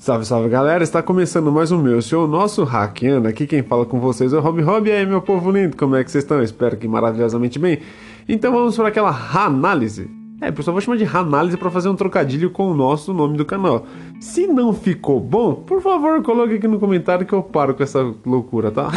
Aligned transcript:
Salve, 0.00 0.24
salve 0.24 0.48
galera, 0.48 0.82
está 0.82 1.02
começando 1.02 1.52
mais 1.52 1.70
um 1.70 1.76
meu, 1.76 2.00
seu 2.00 2.26
nosso 2.26 2.64
hackeando. 2.64 3.28
Aqui 3.28 3.46
quem 3.46 3.62
fala 3.62 3.84
com 3.84 4.00
vocês 4.00 4.32
é 4.32 4.38
o 4.38 4.40
Rob 4.40 4.62
Rob. 4.62 4.88
E 4.88 4.92
aí, 4.92 5.04
meu 5.04 5.20
povo 5.20 5.50
lindo, 5.50 5.76
como 5.76 5.94
é 5.94 6.02
que 6.02 6.10
vocês 6.10 6.24
estão? 6.24 6.42
espero 6.42 6.74
que 6.78 6.88
maravilhosamente 6.88 7.58
bem. 7.58 7.80
Então 8.26 8.50
vamos 8.50 8.74
para 8.74 8.88
aquela 8.88 9.10
análise. 9.10 10.10
É, 10.40 10.50
pessoal, 10.50 10.72
vou 10.72 10.80
chamar 10.80 10.96
de 10.96 11.04
análise 11.04 11.54
para 11.58 11.70
fazer 11.70 11.90
um 11.90 11.94
trocadilho 11.94 12.48
com 12.48 12.70
o 12.70 12.74
nosso 12.74 13.12
nome 13.12 13.36
do 13.36 13.44
canal. 13.44 13.84
Se 14.18 14.46
não 14.46 14.72
ficou 14.72 15.20
bom, 15.20 15.54
por 15.54 15.82
favor, 15.82 16.22
coloque 16.22 16.54
aqui 16.54 16.66
no 16.66 16.80
comentário 16.80 17.26
que 17.26 17.34
eu 17.34 17.42
paro 17.42 17.74
com 17.74 17.82
essa 17.82 18.00
loucura, 18.24 18.70
tá? 18.70 18.88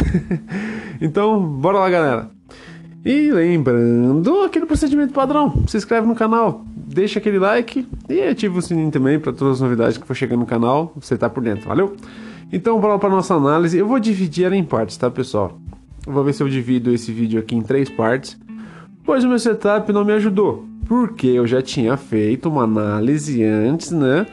então, 1.02 1.38
bora 1.38 1.80
lá, 1.80 1.90
galera. 1.90 2.32
E 3.04 3.30
lembrando 3.30 4.44
aquele 4.44 4.66
procedimento 4.66 5.14
padrão, 5.14 5.66
se 5.68 5.76
inscreve 5.76 6.08
no 6.08 6.16
canal, 6.16 6.64
deixa 6.94 7.20
aquele 7.20 7.40
like 7.40 7.88
e 8.08 8.22
ativa 8.22 8.58
o 8.58 8.62
sininho 8.62 8.92
também 8.92 9.20
para 9.20 9.34
todas 9.34 9.56
as 9.56 9.62
novidades 9.62 9.98
que 9.98 10.06
for 10.06 10.16
chegando 10.16 10.42
no 10.42 10.46
canal, 10.46 10.94
você 10.96 11.18
tá 11.18 11.30
por 11.30 11.44
dentro, 11.44 11.68
valeu? 11.68 11.96
Então 12.52 12.80
bora 12.80 13.00
para 13.00 13.10
nossa 13.10 13.34
análise, 13.34 13.78
eu 13.78 13.88
vou 13.88 14.00
dividir 14.00 14.46
ela 14.46 14.56
em 14.56 14.64
partes, 14.64 14.96
tá 14.96 15.10
pessoal? 15.10 15.60
Eu 16.06 16.14
vou 16.14 16.24
ver 16.24 16.34
se 16.34 16.44
eu 16.44 16.50
divido 16.50 16.94
esse 16.94 17.12
vídeo 17.12 17.40
aqui 17.40 17.56
em 17.56 17.62
três 17.62 17.90
partes, 17.90 18.38
pois 19.04 19.24
o 19.24 19.28
meu 19.28 19.40
setup 19.40 19.92
não 19.92 20.06
me 20.06 20.14
ajudou, 20.14 20.66
porque 20.88 21.28
eu 21.28 21.48
já 21.48 21.62
tinha 21.62 21.98
feito 21.98 22.50
uma 22.50 22.64
análise 22.64 23.44
antes, 23.44 23.92
né? 23.92 24.26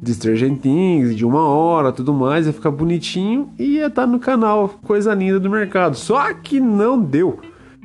de 0.00 0.14
Stranger 0.14 0.56
Things, 0.58 1.16
de 1.16 1.24
uma 1.24 1.48
hora, 1.48 1.90
tudo 1.90 2.12
mais, 2.12 2.46
ia 2.46 2.52
ficar 2.52 2.70
bonitinho 2.70 3.50
e 3.58 3.76
ia 3.76 3.86
estar 3.86 4.02
tá 4.02 4.06
no 4.06 4.18
canal, 4.20 4.68
coisa 4.82 5.14
linda 5.14 5.40
do 5.40 5.50
mercado. 5.50 5.96
Só 5.96 6.32
que 6.34 6.60
não 6.60 7.00
deu 7.00 7.40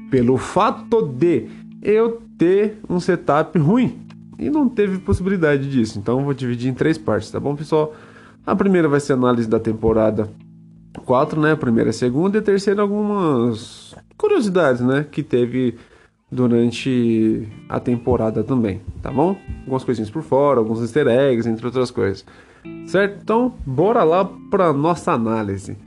pelo 0.10 0.38
fato 0.38 1.02
de 1.02 1.48
eu 1.82 2.22
ter 2.38 2.78
um 2.90 3.00
setup 3.00 3.58
ruim 3.58 4.01
e 4.42 4.50
não 4.50 4.68
teve 4.68 4.98
possibilidade 4.98 5.70
disso. 5.70 6.00
Então 6.00 6.26
vou 6.26 6.34
dividir 6.34 6.70
em 6.70 6.74
três 6.74 6.98
partes, 6.98 7.30
tá 7.30 7.40
bom, 7.40 7.56
pessoal? 7.56 7.94
A 8.44 8.56
primeira 8.56 8.90
vai 8.90 9.00
ser 9.00 9.14
análise 9.14 9.48
da 9.48 9.60
temporada 9.60 10.28
4, 11.06 11.40
né? 11.40 11.52
A 11.52 11.58
primeira 11.58 11.92
a 11.92 11.94
segunda, 11.94 12.38
e 12.38 12.40
a 12.40 12.42
terceira 12.42 12.82
algumas 12.82 13.96
curiosidades, 14.18 14.82
né? 14.82 15.06
Que 15.10 15.22
teve 15.22 15.76
durante 16.32 17.48
a 17.70 17.80
temporada 17.80 18.44
também, 18.44 18.82
tá 19.02 19.12
bom? 19.12 19.38
Algumas 19.60 19.84
coisinhas 19.84 20.10
por 20.10 20.24
fora, 20.24 20.60
alguns 20.60 20.82
easter 20.82 21.08
eggs, 21.08 21.48
entre 21.48 21.66
outras 21.66 21.92
coisas. 21.92 22.26
Certo? 22.88 23.20
Então, 23.22 23.54
bora 23.64 24.04
lá 24.04 24.26
para 24.50 24.74
nossa 24.74 25.12
análise. 25.12 25.78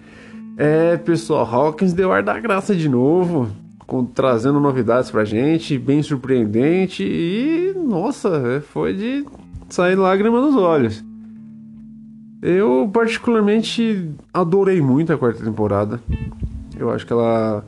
É, 0.57 0.97
pessoal, 0.97 1.45
Hawkins 1.45 1.93
deu 1.93 2.13
ar 2.13 2.23
da 2.23 2.39
graça 2.39 2.75
de 2.77 2.89
novo 2.89 3.49
com, 3.87 4.05
trazendo 4.05 4.61
novidades 4.61 5.11
pra 5.11 5.25
gente, 5.25 5.79
bem 5.79 6.03
surpreendente 6.03 7.03
e 7.03 7.75
nossa, 7.77 8.29
é, 8.29 8.61
foi 8.61 8.95
de 8.95 9.25
sair 9.69 9.95
lágrima 9.95 10.41
nos 10.41 10.57
olhos. 10.57 11.05
Eu 12.43 12.91
particularmente 12.93 14.11
adorei 14.33 14.81
muito 14.81 15.13
a 15.13 15.17
quarta 15.17 15.43
temporada. 15.43 16.01
Eu 16.79 16.91
acho 16.91 17.07
que 17.07 17.13
ela 17.13 17.65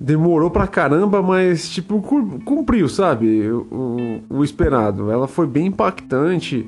demorou 0.00 0.50
pra 0.50 0.66
caramba, 0.66 1.20
mas 1.20 1.68
tipo 1.68 2.00
cumpriu, 2.44 2.88
sabe? 2.88 3.50
O, 3.50 4.22
o, 4.30 4.42
esperado. 4.42 5.10
Ela 5.10 5.28
foi 5.28 5.46
bem 5.46 5.66
impactante 5.66 6.66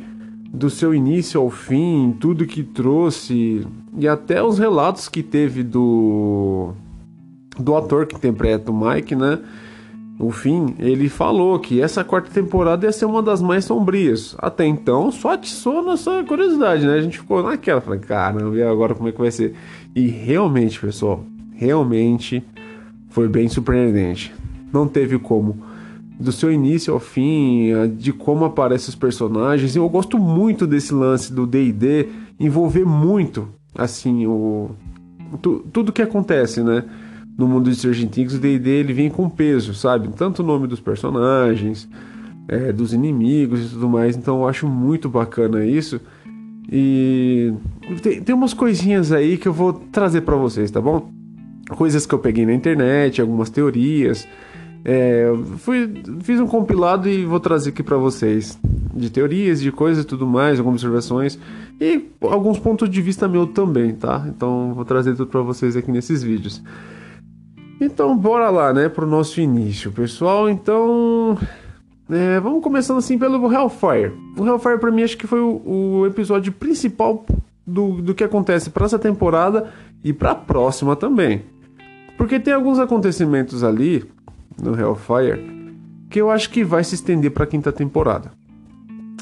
do 0.52 0.68
seu 0.68 0.94
início 0.94 1.40
ao 1.40 1.48
fim, 1.48 2.14
tudo 2.20 2.44
que 2.44 2.62
trouxe 2.62 3.66
e 3.96 4.06
até 4.06 4.42
os 4.42 4.58
relatos 4.58 5.08
que 5.08 5.22
teve 5.22 5.62
do 5.62 6.74
do 7.58 7.76
ator 7.76 8.06
que 8.06 8.16
interpreta 8.16 8.70
o 8.70 8.74
Mike, 8.74 9.14
né? 9.14 9.38
O 10.18 10.30
fim, 10.30 10.74
ele 10.78 11.08
falou 11.08 11.58
que 11.58 11.80
essa 11.80 12.04
quarta 12.04 12.30
temporada 12.30 12.86
ia 12.86 12.92
ser 12.92 13.06
uma 13.06 13.22
das 13.22 13.42
mais 13.42 13.64
sombrias. 13.64 14.36
Até 14.38 14.64
então, 14.64 15.10
só 15.10 15.32
atiçou 15.32 15.82
nossa 15.82 16.22
curiosidade, 16.22 16.86
né? 16.86 16.94
A 16.94 17.00
gente 17.00 17.18
ficou 17.18 17.42
naquela, 17.42 17.80
falei, 17.80 17.98
caramba, 17.98 18.56
e 18.56 18.62
agora 18.62 18.94
como 18.94 19.08
é 19.08 19.12
que 19.12 19.18
vai 19.18 19.30
ser? 19.30 19.54
E 19.96 20.06
realmente, 20.06 20.78
pessoal, 20.78 21.24
realmente 21.54 22.42
foi 23.08 23.28
bem 23.28 23.48
surpreendente. 23.48 24.32
Não 24.72 24.86
teve 24.86 25.18
como. 25.18 25.58
Do 26.20 26.30
seu 26.30 26.52
início 26.52 26.94
ao 26.94 27.00
fim, 27.00 27.70
de 27.96 28.12
como 28.12 28.44
aparecem 28.44 28.90
os 28.90 28.94
personagens. 28.94 29.74
Eu 29.74 29.88
gosto 29.88 30.18
muito 30.18 30.66
desse 30.66 30.94
lance 30.94 31.32
do 31.32 31.46
DD 31.46 32.08
envolver 32.38 32.84
muito, 32.84 33.48
assim, 33.74 34.26
o. 34.26 34.70
Tu, 35.40 35.64
tudo 35.72 35.92
que 35.92 36.02
acontece, 36.02 36.62
né? 36.62 36.84
No 37.36 37.48
mundo 37.48 37.70
de 37.70 37.76
Stranger 37.76 38.08
Things, 38.08 38.34
o 38.34 38.38
D&D 38.38 38.68
ele 38.70 38.92
vem 38.92 39.10
com 39.10 39.28
peso, 39.28 39.74
sabe? 39.74 40.08
Tanto 40.08 40.42
o 40.42 40.46
nome 40.46 40.66
dos 40.66 40.80
personagens, 40.80 41.88
é, 42.48 42.72
dos 42.72 42.92
inimigos 42.92 43.66
e 43.66 43.68
tudo 43.70 43.88
mais. 43.88 44.16
Então 44.16 44.40
eu 44.40 44.48
acho 44.48 44.66
muito 44.66 45.08
bacana 45.08 45.64
isso. 45.64 46.00
E 46.70 47.52
tem, 48.02 48.22
tem 48.22 48.34
umas 48.34 48.54
coisinhas 48.54 49.12
aí 49.12 49.36
que 49.36 49.48
eu 49.48 49.52
vou 49.52 49.72
trazer 49.72 50.22
para 50.22 50.36
vocês, 50.36 50.70
tá 50.70 50.80
bom? 50.80 51.10
Coisas 51.70 52.06
que 52.06 52.14
eu 52.14 52.18
peguei 52.18 52.46
na 52.46 52.54
internet, 52.54 53.20
algumas 53.20 53.50
teorias. 53.50 54.26
É, 54.84 55.26
fui, 55.58 56.02
fiz 56.22 56.40
um 56.40 56.46
compilado 56.46 57.08
e 57.08 57.24
vou 57.24 57.38
trazer 57.38 57.70
aqui 57.70 57.82
para 57.82 57.96
vocês 57.96 58.58
de 58.94 59.10
teorias, 59.10 59.60
de 59.60 59.70
coisas 59.70 60.04
e 60.04 60.06
tudo 60.06 60.26
mais, 60.26 60.58
algumas 60.58 60.82
observações 60.82 61.38
e 61.80 62.04
alguns 62.20 62.58
pontos 62.58 62.90
de 62.90 63.00
vista 63.00 63.28
meu 63.28 63.46
também, 63.46 63.94
tá? 63.94 64.24
Então 64.28 64.72
vou 64.74 64.84
trazer 64.84 65.14
tudo 65.14 65.28
para 65.28 65.40
vocês 65.40 65.76
aqui 65.76 65.90
nesses 65.90 66.22
vídeos. 66.22 66.62
Então, 67.84 68.16
bora 68.16 68.48
lá, 68.48 68.72
né, 68.72 68.88
pro 68.88 69.04
nosso 69.04 69.40
início, 69.40 69.90
pessoal. 69.90 70.48
Então, 70.48 71.36
é, 72.08 72.38
vamos 72.38 72.62
começando 72.62 72.98
assim 72.98 73.18
pelo 73.18 73.52
Hellfire. 73.52 74.12
O 74.38 74.46
Hellfire, 74.46 74.78
para 74.78 74.92
mim, 74.92 75.02
acho 75.02 75.18
que 75.18 75.26
foi 75.26 75.40
o, 75.40 75.62
o 75.64 76.06
episódio 76.06 76.52
principal 76.52 77.26
do, 77.66 78.00
do 78.00 78.14
que 78.14 78.22
acontece 78.22 78.70
para 78.70 78.86
essa 78.86 79.00
temporada 79.00 79.72
e 80.04 80.12
para 80.12 80.30
a 80.30 80.34
próxima 80.36 80.94
também. 80.94 81.42
Porque 82.16 82.38
tem 82.38 82.54
alguns 82.54 82.78
acontecimentos 82.78 83.64
ali 83.64 84.04
no 84.62 84.78
Hellfire 84.78 85.50
que 86.08 86.20
eu 86.20 86.30
acho 86.30 86.50
que 86.50 86.62
vai 86.62 86.84
se 86.84 86.94
estender 86.94 87.32
para 87.32 87.44
a 87.44 87.46
quinta 87.48 87.72
temporada. 87.72 88.30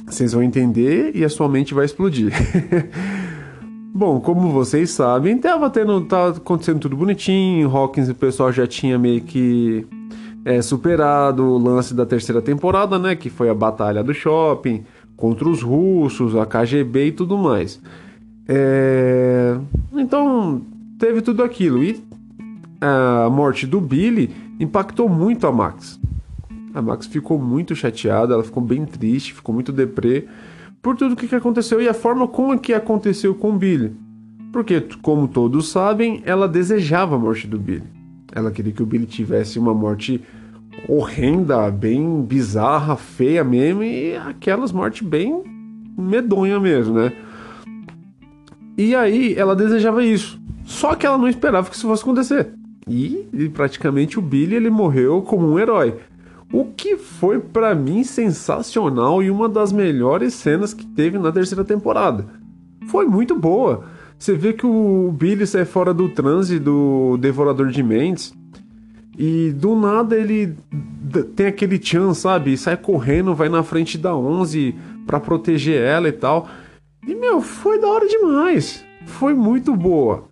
Vocês 0.04 0.32
vão 0.32 0.42
entender 0.42 1.12
e 1.14 1.24
a 1.24 1.28
sua 1.30 1.48
mente 1.48 1.72
vai 1.72 1.86
explodir. 1.86 2.32
Bom, 4.00 4.18
como 4.18 4.48
vocês 4.48 4.92
sabem, 4.92 5.36
tava 5.36 5.68
tendo, 5.68 6.00
tá 6.00 6.28
acontecendo 6.28 6.80
tudo 6.80 6.96
bonitinho. 6.96 7.68
Hawkins 7.68 8.08
e 8.08 8.12
o 8.12 8.14
pessoal 8.14 8.50
já 8.50 8.66
tinha 8.66 8.98
meio 8.98 9.20
que 9.20 9.86
é, 10.42 10.62
superado 10.62 11.44
o 11.44 11.58
lance 11.58 11.92
da 11.92 12.06
terceira 12.06 12.40
temporada, 12.40 12.98
né? 12.98 13.14
Que 13.14 13.28
foi 13.28 13.50
a 13.50 13.54
batalha 13.54 14.02
do 14.02 14.14
shopping 14.14 14.84
contra 15.18 15.46
os 15.46 15.60
russos, 15.60 16.34
a 16.34 16.46
KGB 16.46 17.08
e 17.08 17.12
tudo 17.12 17.36
mais. 17.36 17.78
É... 18.48 19.58
Então 19.92 20.62
teve 20.98 21.20
tudo 21.20 21.42
aquilo 21.42 21.84
e 21.84 22.02
a 22.80 23.28
morte 23.30 23.66
do 23.66 23.82
Billy 23.82 24.34
impactou 24.58 25.10
muito 25.10 25.46
a 25.46 25.52
Max. 25.52 26.00
A 26.72 26.80
Max 26.80 27.04
ficou 27.06 27.38
muito 27.38 27.76
chateada, 27.76 28.32
ela 28.32 28.44
ficou 28.44 28.62
bem 28.62 28.86
triste, 28.86 29.34
ficou 29.34 29.54
muito 29.54 29.70
deprê 29.70 30.26
por 30.82 30.96
tudo 30.96 31.12
o 31.12 31.16
que 31.16 31.34
aconteceu 31.34 31.80
e 31.80 31.88
a 31.88 31.94
forma 31.94 32.26
como 32.26 32.58
que 32.58 32.72
aconteceu 32.72 33.34
com 33.34 33.56
Billy. 33.56 33.94
Porque, 34.52 34.80
como 35.02 35.28
todos 35.28 35.68
sabem, 35.68 36.22
ela 36.24 36.48
desejava 36.48 37.16
a 37.16 37.18
morte 37.18 37.46
do 37.46 37.58
Billy. 37.58 37.84
Ela 38.32 38.50
queria 38.50 38.72
que 38.72 38.82
o 38.82 38.86
Billy 38.86 39.06
tivesse 39.06 39.58
uma 39.58 39.74
morte 39.74 40.20
horrenda, 40.88 41.70
bem 41.70 42.22
bizarra, 42.22 42.96
feia 42.96 43.44
mesmo, 43.44 43.82
e 43.82 44.16
aquelas 44.16 44.72
mortes 44.72 45.06
bem 45.06 45.42
medonha 45.96 46.58
mesmo, 46.58 46.94
né? 46.94 47.12
E 48.76 48.94
aí 48.94 49.34
ela 49.34 49.54
desejava 49.54 50.04
isso. 50.04 50.40
Só 50.64 50.94
que 50.94 51.04
ela 51.04 51.18
não 51.18 51.28
esperava 51.28 51.68
que 51.68 51.76
isso 51.76 51.86
fosse 51.86 52.02
acontecer. 52.02 52.48
E, 52.88 53.28
e 53.32 53.48
praticamente 53.48 54.18
o 54.18 54.22
Billy 54.22 54.56
ele 54.56 54.70
morreu 54.70 55.22
como 55.22 55.46
um 55.46 55.58
herói. 55.58 55.96
O 56.52 56.64
que 56.64 56.96
foi 56.96 57.38
para 57.38 57.74
mim 57.74 58.02
sensacional 58.02 59.22
e 59.22 59.30
uma 59.30 59.48
das 59.48 59.72
melhores 59.72 60.34
cenas 60.34 60.74
que 60.74 60.84
teve 60.84 61.18
na 61.18 61.30
terceira 61.30 61.64
temporada. 61.64 62.26
Foi 62.88 63.06
muito 63.06 63.38
boa. 63.38 63.84
Você 64.18 64.34
vê 64.34 64.52
que 64.52 64.66
o 64.66 65.14
Billy 65.16 65.46
sai 65.46 65.64
fora 65.64 65.94
do 65.94 66.08
transe 66.08 66.58
do 66.58 67.16
Devorador 67.18 67.68
de 67.68 67.82
Mentes 67.82 68.34
e 69.16 69.52
do 69.52 69.76
nada 69.76 70.16
ele 70.16 70.56
tem 71.36 71.46
aquele 71.46 71.80
chan, 71.80 72.12
sabe? 72.14 72.56
sai 72.56 72.76
correndo, 72.76 73.34
vai 73.34 73.48
na 73.48 73.62
frente 73.62 73.96
da 73.96 74.14
11 74.14 74.74
para 75.06 75.20
proteger 75.20 75.80
ela 75.80 76.08
e 76.08 76.12
tal. 76.12 76.48
E 77.06 77.14
meu, 77.14 77.40
foi 77.40 77.80
da 77.80 77.86
hora 77.86 78.08
demais. 78.08 78.84
Foi 79.06 79.34
muito 79.34 79.74
boa. 79.74 80.24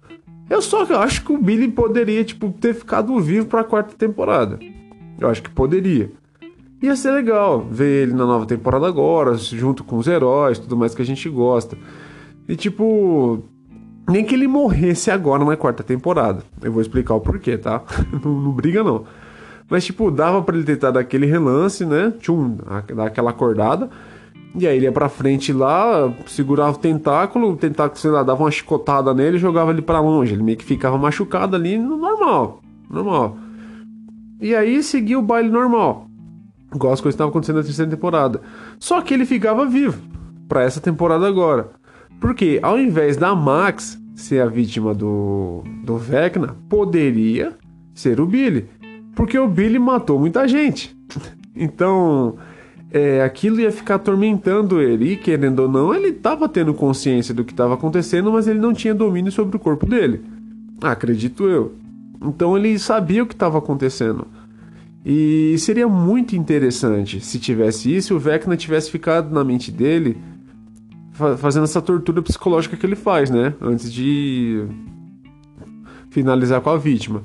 Eu 0.50 0.60
só 0.60 0.82
acho 1.02 1.24
que 1.24 1.32
o 1.32 1.38
Billy 1.38 1.68
poderia 1.68 2.24
tipo 2.24 2.50
ter 2.50 2.74
ficado 2.74 3.18
vivo 3.20 3.46
para 3.46 3.60
a 3.60 3.64
quarta 3.64 3.94
temporada. 3.94 4.58
Eu 5.18 5.28
acho 5.28 5.42
que 5.42 5.50
poderia. 5.50 6.10
Ia 6.80 6.94
ser 6.94 7.10
legal 7.10 7.66
ver 7.68 8.04
ele 8.04 8.12
na 8.12 8.24
nova 8.24 8.46
temporada 8.46 8.86
agora, 8.86 9.34
junto 9.34 9.82
com 9.82 9.96
os 9.96 10.06
heróis, 10.06 10.58
tudo 10.58 10.76
mais 10.76 10.94
que 10.94 11.02
a 11.02 11.04
gente 11.04 11.28
gosta. 11.28 11.76
E 12.48 12.54
tipo, 12.54 13.42
nem 14.08 14.24
que 14.24 14.34
ele 14.34 14.46
morresse 14.46 15.10
agora 15.10 15.44
na 15.44 15.56
quarta 15.56 15.82
temporada. 15.82 16.44
Eu 16.62 16.72
vou 16.72 16.80
explicar 16.80 17.14
o 17.14 17.20
porquê, 17.20 17.58
tá? 17.58 17.82
não, 18.24 18.32
não 18.32 18.52
briga 18.52 18.84
não. 18.84 19.04
Mas 19.68 19.84
tipo, 19.84 20.10
dava 20.10 20.40
para 20.40 20.56
ele 20.56 20.64
tentar 20.64 20.92
dar 20.92 21.00
aquele 21.00 21.26
relance, 21.26 21.84
né? 21.84 22.12
Tchum, 22.20 22.56
dar 22.94 23.06
aquela 23.06 23.30
acordada. 23.30 23.90
E 24.54 24.66
aí 24.66 24.76
ele 24.76 24.86
ia 24.86 24.92
pra 24.92 25.08
frente 25.08 25.52
lá, 25.52 26.12
segurava 26.26 26.76
o 26.76 26.80
tentáculo, 26.80 27.50
o 27.50 27.56
tentáculo, 27.56 28.00
sei 28.00 28.10
lá, 28.10 28.22
dava 28.22 28.44
uma 28.44 28.50
chicotada 28.50 29.12
nele 29.12 29.36
e 29.36 29.40
jogava 29.40 29.72
ele 29.72 29.82
para 29.82 30.00
longe. 30.00 30.32
Ele 30.32 30.42
meio 30.42 30.56
que 30.56 30.64
ficava 30.64 30.96
machucado 30.96 31.54
ali, 31.54 31.76
normal, 31.76 32.60
normal. 32.88 33.36
E 34.40 34.54
aí 34.54 34.82
seguia 34.82 35.18
o 35.18 35.22
baile 35.22 35.48
normal. 35.48 36.08
Igual 36.74 36.92
as 36.92 37.00
coisas 37.00 37.14
estavam 37.14 37.30
acontecendo 37.30 37.56
na 37.56 37.62
terceira 37.62 37.90
temporada. 37.90 38.40
Só 38.78 39.00
que 39.00 39.14
ele 39.14 39.24
ficava 39.24 39.66
vivo 39.66 40.00
para 40.48 40.62
essa 40.62 40.80
temporada 40.80 41.26
agora. 41.26 41.70
Porque 42.20 42.58
ao 42.62 42.78
invés 42.78 43.16
da 43.16 43.34
Max 43.34 43.98
ser 44.14 44.42
a 44.42 44.46
vítima 44.46 44.94
do, 44.94 45.62
do 45.84 45.96
Vecna, 45.96 46.56
poderia 46.68 47.56
ser 47.94 48.20
o 48.20 48.26
Billy. 48.26 48.66
Porque 49.14 49.38
o 49.38 49.48
Billy 49.48 49.78
matou 49.78 50.18
muita 50.18 50.46
gente. 50.46 50.96
Então, 51.60 52.36
é, 52.92 53.20
aquilo 53.22 53.58
ia 53.58 53.72
ficar 53.72 53.96
atormentando 53.96 54.80
ele. 54.80 55.14
E 55.14 55.16
querendo 55.16 55.60
ou 55.60 55.68
não, 55.68 55.92
ele 55.92 56.10
estava 56.10 56.48
tendo 56.48 56.72
consciência 56.72 57.34
do 57.34 57.44
que 57.44 57.52
estava 57.52 57.74
acontecendo, 57.74 58.30
mas 58.30 58.46
ele 58.46 58.60
não 58.60 58.72
tinha 58.72 58.94
domínio 58.94 59.32
sobre 59.32 59.56
o 59.56 59.58
corpo 59.58 59.84
dele. 59.84 60.22
Acredito 60.80 61.48
eu. 61.48 61.74
Então 62.22 62.56
ele 62.56 62.78
sabia 62.78 63.22
o 63.22 63.26
que 63.26 63.34
estava 63.34 63.58
acontecendo. 63.58 64.26
E 65.04 65.56
seria 65.58 65.88
muito 65.88 66.36
interessante 66.36 67.20
se 67.20 67.38
tivesse 67.38 67.94
isso 67.94 68.12
e 68.12 68.16
o 68.16 68.18
Vecna 68.18 68.56
tivesse 68.56 68.90
ficado 68.90 69.32
na 69.32 69.44
mente 69.44 69.70
dele 69.70 70.18
fazendo 71.38 71.64
essa 71.64 71.82
tortura 71.82 72.22
psicológica 72.22 72.76
que 72.76 72.86
ele 72.86 72.94
faz, 72.94 73.28
né? 73.28 73.54
Antes 73.60 73.92
de 73.92 74.64
finalizar 76.10 76.60
com 76.60 76.70
a 76.70 76.76
vítima. 76.76 77.22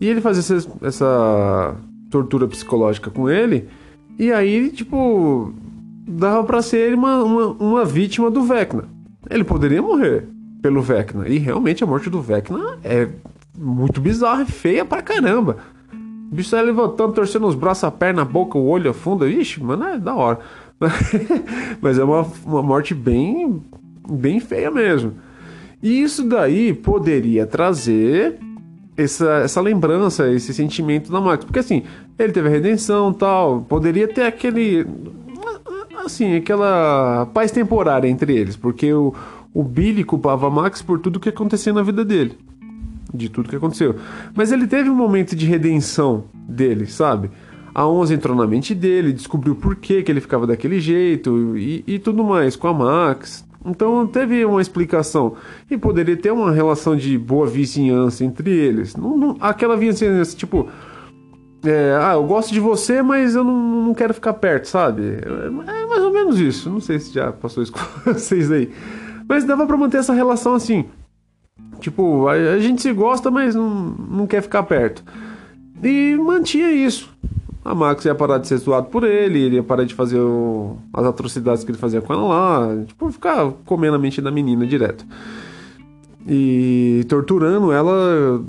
E 0.00 0.06
ele 0.08 0.20
faz 0.20 0.38
essa, 0.38 0.68
essa 0.82 1.76
tortura 2.10 2.48
psicológica 2.48 3.10
com 3.10 3.30
ele, 3.30 3.68
e 4.18 4.32
aí, 4.32 4.70
tipo, 4.70 5.52
dava 6.06 6.44
para 6.44 6.60
ser 6.60 6.94
uma, 6.94 7.22
uma, 7.22 7.46
uma, 7.52 7.84
vítima 7.84 8.30
do 8.30 8.42
Vecna. 8.42 8.84
Ele 9.28 9.44
poderia 9.44 9.80
morrer 9.80 10.26
pelo 10.60 10.82
Vecna. 10.82 11.28
E 11.28 11.38
realmente 11.38 11.84
a 11.84 11.86
morte 11.86 12.10
do 12.10 12.20
Vecna 12.20 12.78
é 12.82 13.08
muito 13.60 14.00
bizarra, 14.00 14.42
é 14.42 14.46
feia 14.46 14.84
pra 14.84 15.02
caramba. 15.02 15.58
O 16.30 16.34
bicho 16.34 16.48
sai 16.48 16.62
levantando, 16.62 17.12
torcendo 17.12 17.46
os 17.46 17.54
braços, 17.54 17.84
a 17.84 17.90
perna, 17.90 18.22
a 18.22 18.24
boca, 18.24 18.56
o 18.56 18.66
olho, 18.66 18.90
a 18.90 18.94
funda. 18.94 19.28
Ixi, 19.28 19.62
mano, 19.62 19.84
é 19.84 19.98
da 19.98 20.14
hora. 20.14 20.38
Mas 21.82 21.98
é 21.98 22.04
uma, 22.04 22.26
uma 22.46 22.62
morte 22.62 22.94
bem, 22.94 23.62
bem 24.08 24.40
feia 24.40 24.70
mesmo. 24.70 25.14
E 25.82 26.02
isso 26.02 26.22
daí 26.24 26.72
poderia 26.72 27.46
trazer 27.46 28.38
essa, 28.96 29.40
essa 29.44 29.60
lembrança, 29.60 30.30
esse 30.30 30.54
sentimento 30.54 31.10
da 31.10 31.20
Max. 31.20 31.44
Porque 31.44 31.58
assim, 31.58 31.82
ele 32.18 32.32
teve 32.32 32.48
a 32.48 32.50
redenção 32.50 33.12
tal, 33.12 33.62
poderia 33.62 34.08
ter 34.08 34.22
aquele. 34.22 34.86
Assim, 36.04 36.36
aquela 36.36 37.26
paz 37.34 37.50
temporária 37.50 38.08
entre 38.08 38.36
eles. 38.36 38.56
Porque 38.56 38.92
o, 38.92 39.12
o 39.52 39.62
Billy 39.62 40.04
culpava 40.04 40.46
a 40.46 40.50
Max 40.50 40.80
por 40.80 40.98
tudo 40.98 41.20
que 41.20 41.28
acontecia 41.28 41.72
na 41.72 41.82
vida 41.82 42.04
dele. 42.04 42.38
De 43.12 43.28
tudo 43.28 43.48
que 43.48 43.56
aconteceu. 43.56 43.96
Mas 44.34 44.52
ele 44.52 44.66
teve 44.66 44.88
um 44.88 44.94
momento 44.94 45.34
de 45.34 45.46
redenção 45.46 46.24
dele, 46.32 46.86
sabe? 46.86 47.30
A 47.74 47.86
11 47.86 48.14
entrou 48.14 48.36
na 48.36 48.46
mente 48.46 48.74
dele, 48.74 49.12
descobriu 49.12 49.54
por 49.54 49.76
que, 49.76 50.02
que 50.02 50.10
ele 50.10 50.20
ficava 50.20 50.46
daquele 50.46 50.80
jeito 50.80 51.56
e, 51.56 51.84
e 51.86 51.98
tudo 51.98 52.24
mais 52.24 52.56
com 52.56 52.68
a 52.68 52.74
Max. 52.74 53.44
Então 53.64 54.06
teve 54.06 54.44
uma 54.44 54.60
explicação. 54.60 55.34
E 55.70 55.76
poderia 55.76 56.16
ter 56.16 56.30
uma 56.32 56.50
relação 56.50 56.96
de 56.96 57.16
boa 57.18 57.46
vizinhança 57.46 58.24
entre 58.24 58.50
eles. 58.50 58.96
Não, 58.96 59.16
não, 59.16 59.36
aquela 59.40 59.76
vizinhança, 59.76 60.36
tipo. 60.36 60.68
É, 61.62 61.94
ah, 62.00 62.14
eu 62.14 62.24
gosto 62.24 62.54
de 62.54 62.58
você, 62.60 63.02
mas 63.02 63.34
eu 63.34 63.44
não, 63.44 63.84
não 63.84 63.94
quero 63.94 64.14
ficar 64.14 64.32
perto, 64.32 64.64
sabe? 64.64 65.02
É, 65.02 65.46
é 65.46 65.86
mais 65.86 66.02
ou 66.02 66.10
menos 66.10 66.40
isso. 66.40 66.70
Não 66.70 66.80
sei 66.80 66.98
se 66.98 67.12
já 67.12 67.32
passou 67.32 67.62
isso 67.62 67.72
com 67.72 67.80
vocês 68.12 68.50
aí. 68.50 68.70
Mas 69.28 69.44
dava 69.44 69.66
pra 69.66 69.76
manter 69.76 69.98
essa 69.98 70.14
relação 70.14 70.54
assim. 70.54 70.86
Tipo, 71.80 72.28
a, 72.28 72.32
a 72.32 72.58
gente 72.58 72.82
se 72.82 72.92
gosta, 72.92 73.30
mas 73.30 73.54
não, 73.54 73.70
não 73.70 74.26
quer 74.26 74.42
ficar 74.42 74.62
perto. 74.62 75.02
E 75.82 76.16
mantinha 76.16 76.70
isso 76.70 77.10
a 77.64 77.74
Max 77.74 78.04
ia 78.04 78.14
parar 78.14 78.38
de 78.38 78.48
ser 78.48 78.56
zoado 78.56 78.88
por 78.88 79.04
ele, 79.04 79.38
ele 79.38 79.56
ia 79.56 79.62
parar 79.62 79.84
de 79.84 79.94
fazer 79.94 80.18
o, 80.18 80.76
as 80.92 81.04
atrocidades 81.04 81.62
que 81.62 81.70
ele 81.70 81.78
fazia 81.78 82.00
com 82.00 82.12
ela 82.12 82.22
lá, 82.22 82.84
tipo, 82.86 83.10
ficar 83.12 83.50
comendo 83.64 83.96
a 83.96 83.98
mente 83.98 84.20
da 84.20 84.30
menina 84.30 84.66
direto. 84.66 85.04
E 86.26 87.04
torturando 87.08 87.72
ela, 87.72 88.42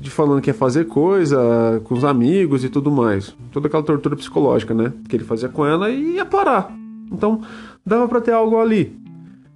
de 0.00 0.10
falando 0.10 0.40
que 0.40 0.50
ia 0.50 0.54
fazer 0.54 0.86
coisa 0.86 1.80
com 1.84 1.94
os 1.94 2.04
amigos 2.04 2.64
e 2.64 2.68
tudo 2.68 2.90
mais. 2.90 3.34
Toda 3.52 3.68
aquela 3.68 3.82
tortura 3.82 4.16
psicológica, 4.16 4.74
né? 4.74 4.92
Que 5.08 5.16
ele 5.16 5.24
fazia 5.24 5.48
com 5.48 5.64
ela 5.64 5.88
e 5.88 6.16
ia 6.16 6.24
parar. 6.24 6.74
Então, 7.12 7.40
dava 7.86 8.08
para 8.08 8.20
ter 8.20 8.32
algo 8.32 8.58
ali. 8.58 9.00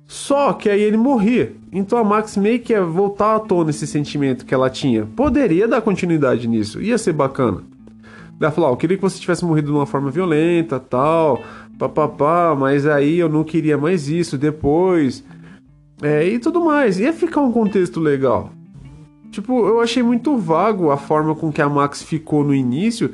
Só 0.07 0.53
que 0.53 0.69
aí 0.69 0.81
ele 0.81 0.97
morria. 0.97 1.55
Então 1.73 1.99
a 1.99 2.05
Max 2.05 2.37
meio 2.37 2.61
que 2.61 2.73
ia 2.73 2.85
voltar 2.85 3.37
à 3.37 3.41
tona 3.41 3.71
esse 3.71 3.87
sentimento 3.87 4.47
que 4.47 4.55
ela 4.55 4.71
tinha. 4.71 5.05
Poderia 5.05 5.67
dar 5.67 5.81
continuidade 5.81 6.47
nisso, 6.47 6.81
ia 6.81 6.97
ser 6.97 7.13
bacana. 7.13 7.63
Ela 8.41 8.51
falou: 8.51 8.71
oh, 8.71 8.73
eu 8.75 8.77
queria 8.77 8.97
que 8.97 9.03
você 9.03 9.19
tivesse 9.19 9.45
morrido 9.45 9.69
de 9.69 9.73
uma 9.73 9.87
forma 9.87 10.11
violenta, 10.11 10.79
tal, 10.79 11.43
papapá, 11.79 12.55
mas 12.57 12.87
aí 12.87 13.19
eu 13.19 13.29
não 13.29 13.43
queria 13.43 13.77
mais 13.77 14.09
isso 14.09 14.39
depois. 14.39 15.25
É, 16.03 16.25
e 16.27 16.39
tudo 16.39 16.65
mais. 16.65 17.01
Ia 17.01 17.13
ficar 17.13 17.41
um 17.41 17.51
contexto 17.51 17.99
legal. 17.99 18.51
Tipo, 19.31 19.67
eu 19.67 19.81
achei 19.81 20.03
muito 20.03 20.37
vago 20.37 20.91
a 20.91 20.97
forma 20.97 21.35
com 21.35 21.51
que 21.51 21.61
a 21.61 21.69
Max 21.69 22.03
ficou 22.03 22.45
no 22.45 22.55
início. 22.55 23.13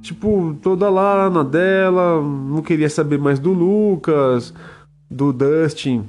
Tipo, 0.00 0.56
toda 0.62 0.88
lá 0.88 1.28
na 1.28 1.42
dela, 1.42 2.22
não 2.22 2.62
queria 2.62 2.88
saber 2.88 3.18
mais 3.18 3.38
do 3.38 3.52
Lucas, 3.52 4.54
do 5.10 5.32
Dustin 5.32 6.06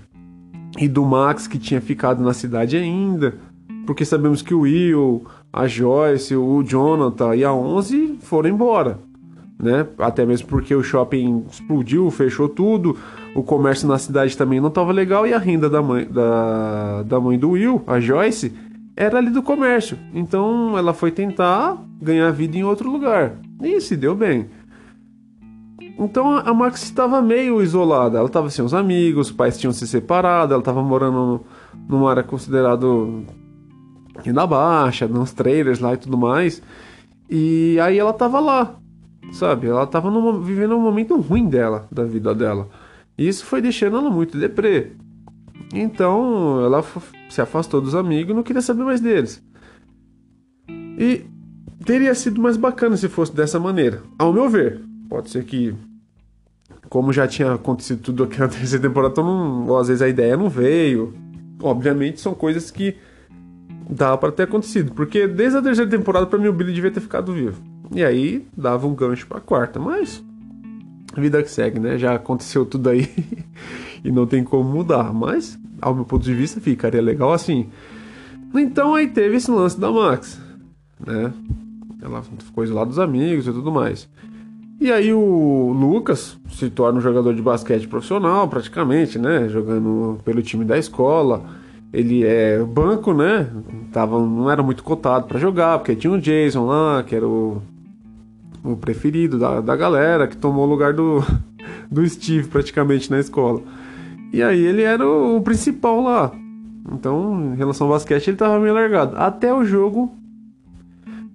e 0.78 0.88
do 0.88 1.06
Max 1.06 1.48
que 1.48 1.60
tinha 1.60 1.82
ficado 1.82 2.24
na 2.24 2.34
cidade 2.34 2.78
ainda. 2.78 3.36
Porque 3.86 4.06
sabemos 4.06 4.42
que 4.42 4.54
o 4.54 4.62
Will 4.62 5.26
a 5.52 5.68
Joyce, 5.68 6.36
o 6.36 6.64
Jonathan 6.64 7.36
e 7.36 7.44
a 7.44 7.54
11 7.54 8.20
foram 8.22 8.50
embora. 8.50 9.00
Né? 9.60 9.86
Até 10.00 10.26
mesmo 10.26 10.48
porque 10.48 10.74
o 10.74 10.82
shopping 10.82 11.46
explodiu, 11.50 12.10
fechou 12.10 12.50
tudo, 12.50 12.98
o 13.36 13.44
comércio 13.44 13.88
na 13.88 14.00
cidade 14.00 14.36
também 14.36 14.60
não 14.60 14.70
estava 14.70 14.92
legal 14.92 15.28
e 15.28 15.34
a 15.34 15.38
renda 15.38 15.70
da 15.70 15.82
mãe, 15.82 16.08
da, 16.10 17.04
da 17.04 17.20
mãe 17.20 17.38
do 17.38 17.52
Will, 17.52 17.84
a 17.86 18.00
Joyce, 18.00 18.54
era 18.96 19.20
ali 19.20 19.30
do 19.30 19.44
comércio. 19.44 19.98
Então 20.14 20.78
ela 20.78 20.94
foi 20.94 21.12
tentar 21.12 21.78
ganhar 22.02 22.32
vida 22.32 22.58
em 22.58 22.64
outro 22.64 22.90
lugar 22.90 23.36
e 23.62 23.80
se 23.80 23.96
deu 23.96 24.16
bem. 24.16 24.48
Então 25.98 26.36
a 26.38 26.54
Max 26.54 26.84
estava 26.84 27.22
meio 27.22 27.62
isolada, 27.62 28.18
ela 28.18 28.28
estava 28.28 28.50
sem 28.50 28.64
os 28.64 28.74
amigos, 28.74 29.28
os 29.28 29.34
pais 29.34 29.58
tinham 29.58 29.72
se 29.72 29.88
separado, 29.88 30.54
ela 30.54 30.62
estava 30.62 30.82
morando 30.82 31.42
numa 31.88 32.10
área 32.10 32.24
considerada 32.24 32.86
na 34.26 34.48
baixa, 34.48 35.08
nos 35.08 35.32
trailers 35.32 35.80
lá 35.80 35.94
e 35.94 35.98
tudo 35.98 36.18
mais. 36.18 36.62
E 37.30 37.80
aí 37.80 37.98
ela 37.98 38.14
tava 38.14 38.40
lá, 38.40 38.76
sabe? 39.32 39.68
Ela 39.68 39.88
tava 39.88 40.10
num, 40.10 40.42
vivendo 40.42 40.76
um 40.76 40.82
momento 40.82 41.20
ruim 41.20 41.48
dela, 41.48 41.88
da 41.92 42.04
vida 42.04 42.34
dela. 42.34 42.68
E 43.18 43.28
isso 43.28 43.46
foi 43.46 43.62
deixando 43.62 43.98
ela 43.98 44.10
muito 44.10 44.38
deprê. 44.38 44.94
Então 45.74 46.62
ela 46.66 46.84
se 47.30 47.42
afastou 47.42 47.80
dos 47.80 47.96
amigos 47.96 48.32
e 48.32 48.36
não 48.36 48.44
queria 48.44 48.62
saber 48.62 48.84
mais 48.84 49.00
deles. 49.00 49.42
E 50.98 51.26
teria 51.86 52.14
sido 52.14 52.42
mais 52.42 52.58
bacana 52.58 52.98
se 52.98 53.08
fosse 53.08 53.34
dessa 53.36 53.60
maneira, 53.60 54.04
ao 54.20 54.34
meu 54.34 54.50
ver. 54.50 54.91
Pode 55.12 55.30
ser 55.30 55.44
que, 55.44 55.76
como 56.88 57.12
já 57.12 57.28
tinha 57.28 57.56
acontecido 57.56 58.00
tudo 58.00 58.24
aqui 58.24 58.40
na 58.40 58.48
terceira 58.48 58.88
temporada, 58.88 59.12
então 59.12 59.26
não, 59.26 59.78
às 59.78 59.90
vezes 59.90 60.02
a 60.02 60.08
ideia 60.08 60.38
não 60.38 60.48
veio. 60.48 61.14
Obviamente 61.62 62.22
são 62.22 62.34
coisas 62.34 62.72
que 62.72 62.96
dava 63.90 64.18
para 64.18 64.32
ter 64.32 64.44
acontecido, 64.44 64.94
porque 64.94 65.28
desde 65.28 65.58
a 65.58 65.62
terceira 65.62 65.92
temporada 65.92 66.26
para 66.26 66.40
mim 66.40 66.48
o 66.48 66.54
Billy 66.54 66.72
devia 66.72 66.90
ter 66.90 67.02
ficado 67.02 67.34
vivo. 67.34 67.62
E 67.94 68.02
aí 68.02 68.48
dava 68.56 68.88
um 68.88 68.96
gancho 68.96 69.28
para 69.28 69.42
quarta, 69.42 69.82
mas 69.82 70.24
vida 71.18 71.44
que 71.44 71.52
segue, 71.52 71.78
né? 71.78 71.98
Já 71.98 72.16
aconteceu 72.16 72.66
tudo 72.66 72.88
aí 72.88 73.10
e 74.06 74.10
não 74.14 74.26
tem 74.26 74.46
como 74.46 74.64
mudar, 74.64 75.14
mas 75.14 75.60
ao 75.82 75.94
meu 75.94 76.06
ponto 76.06 76.24
de 76.24 76.34
vista 76.34 76.62
ficaria 76.62 77.02
legal 77.02 77.34
assim. 77.34 77.68
Então 78.56 78.96
aí 78.96 79.10
teve 79.10 79.36
esse 79.36 79.52
lance 79.52 79.78
da 79.78 79.92
Max, 79.92 80.40
né? 81.06 81.34
Ela 82.02 82.24
ficou 82.24 82.64
isolada 82.64 82.88
dos 82.88 82.98
amigos 82.98 83.46
e 83.46 83.52
tudo 83.52 83.74
mais. 83.74 84.10
E 84.82 84.92
aí 84.92 85.14
o 85.14 85.72
Lucas 85.72 86.38
se 86.50 86.70
torna 86.70 87.00
um 87.00 87.02
jogador 87.02 87.34
de 87.34 87.42
basquete 87.42 87.88
profissional, 87.88 88.48
praticamente, 88.50 89.18
né? 89.18 89.48
Jogando 89.48 90.20
pelo 90.26 90.42
time 90.42 90.66
da 90.66 90.78
escola 90.78 91.62
ele 91.94 92.26
é 92.26 92.64
banco, 92.64 93.14
né? 93.14 93.50
Tava, 93.92 94.20
não 94.20 94.50
era 94.50 94.64
muito 94.64 94.84
cotado 94.84 95.28
para 95.28 95.40
jogar, 95.40 95.78
porque 95.80 95.96
tinha 95.96 96.14
o 96.14 96.20
Jason 96.20 96.66
lá, 96.66 97.04
que 97.04 97.16
era 97.16 97.28
o, 97.28 97.62
o 98.64 98.78
preferido 98.78 99.38
da, 99.38 99.60
da 99.60 99.76
galera, 99.76 100.28
que 100.28 100.38
tomou 100.38 100.66
o 100.66 100.70
lugar 100.70 100.94
do, 100.94 101.22
do 101.92 102.08
Steve 102.08 102.48
praticamente 102.48 103.12
na 103.12 103.20
escola. 103.20 103.62
E 104.32 104.42
aí 104.42 104.64
ele 104.64 104.84
era 104.84 105.06
o, 105.06 105.38
o 105.38 105.42
principal 105.42 106.02
lá. 106.02 106.32
Então, 106.94 107.54
em 107.54 107.58
relação 107.58 107.88
ao 107.88 107.94
basquete, 107.94 108.30
ele 108.30 108.38
tava 108.38 108.60
meio 108.60 108.74
largado. 108.74 109.18
Até 109.18 109.54
o 109.54 109.66
jogo 109.66 110.12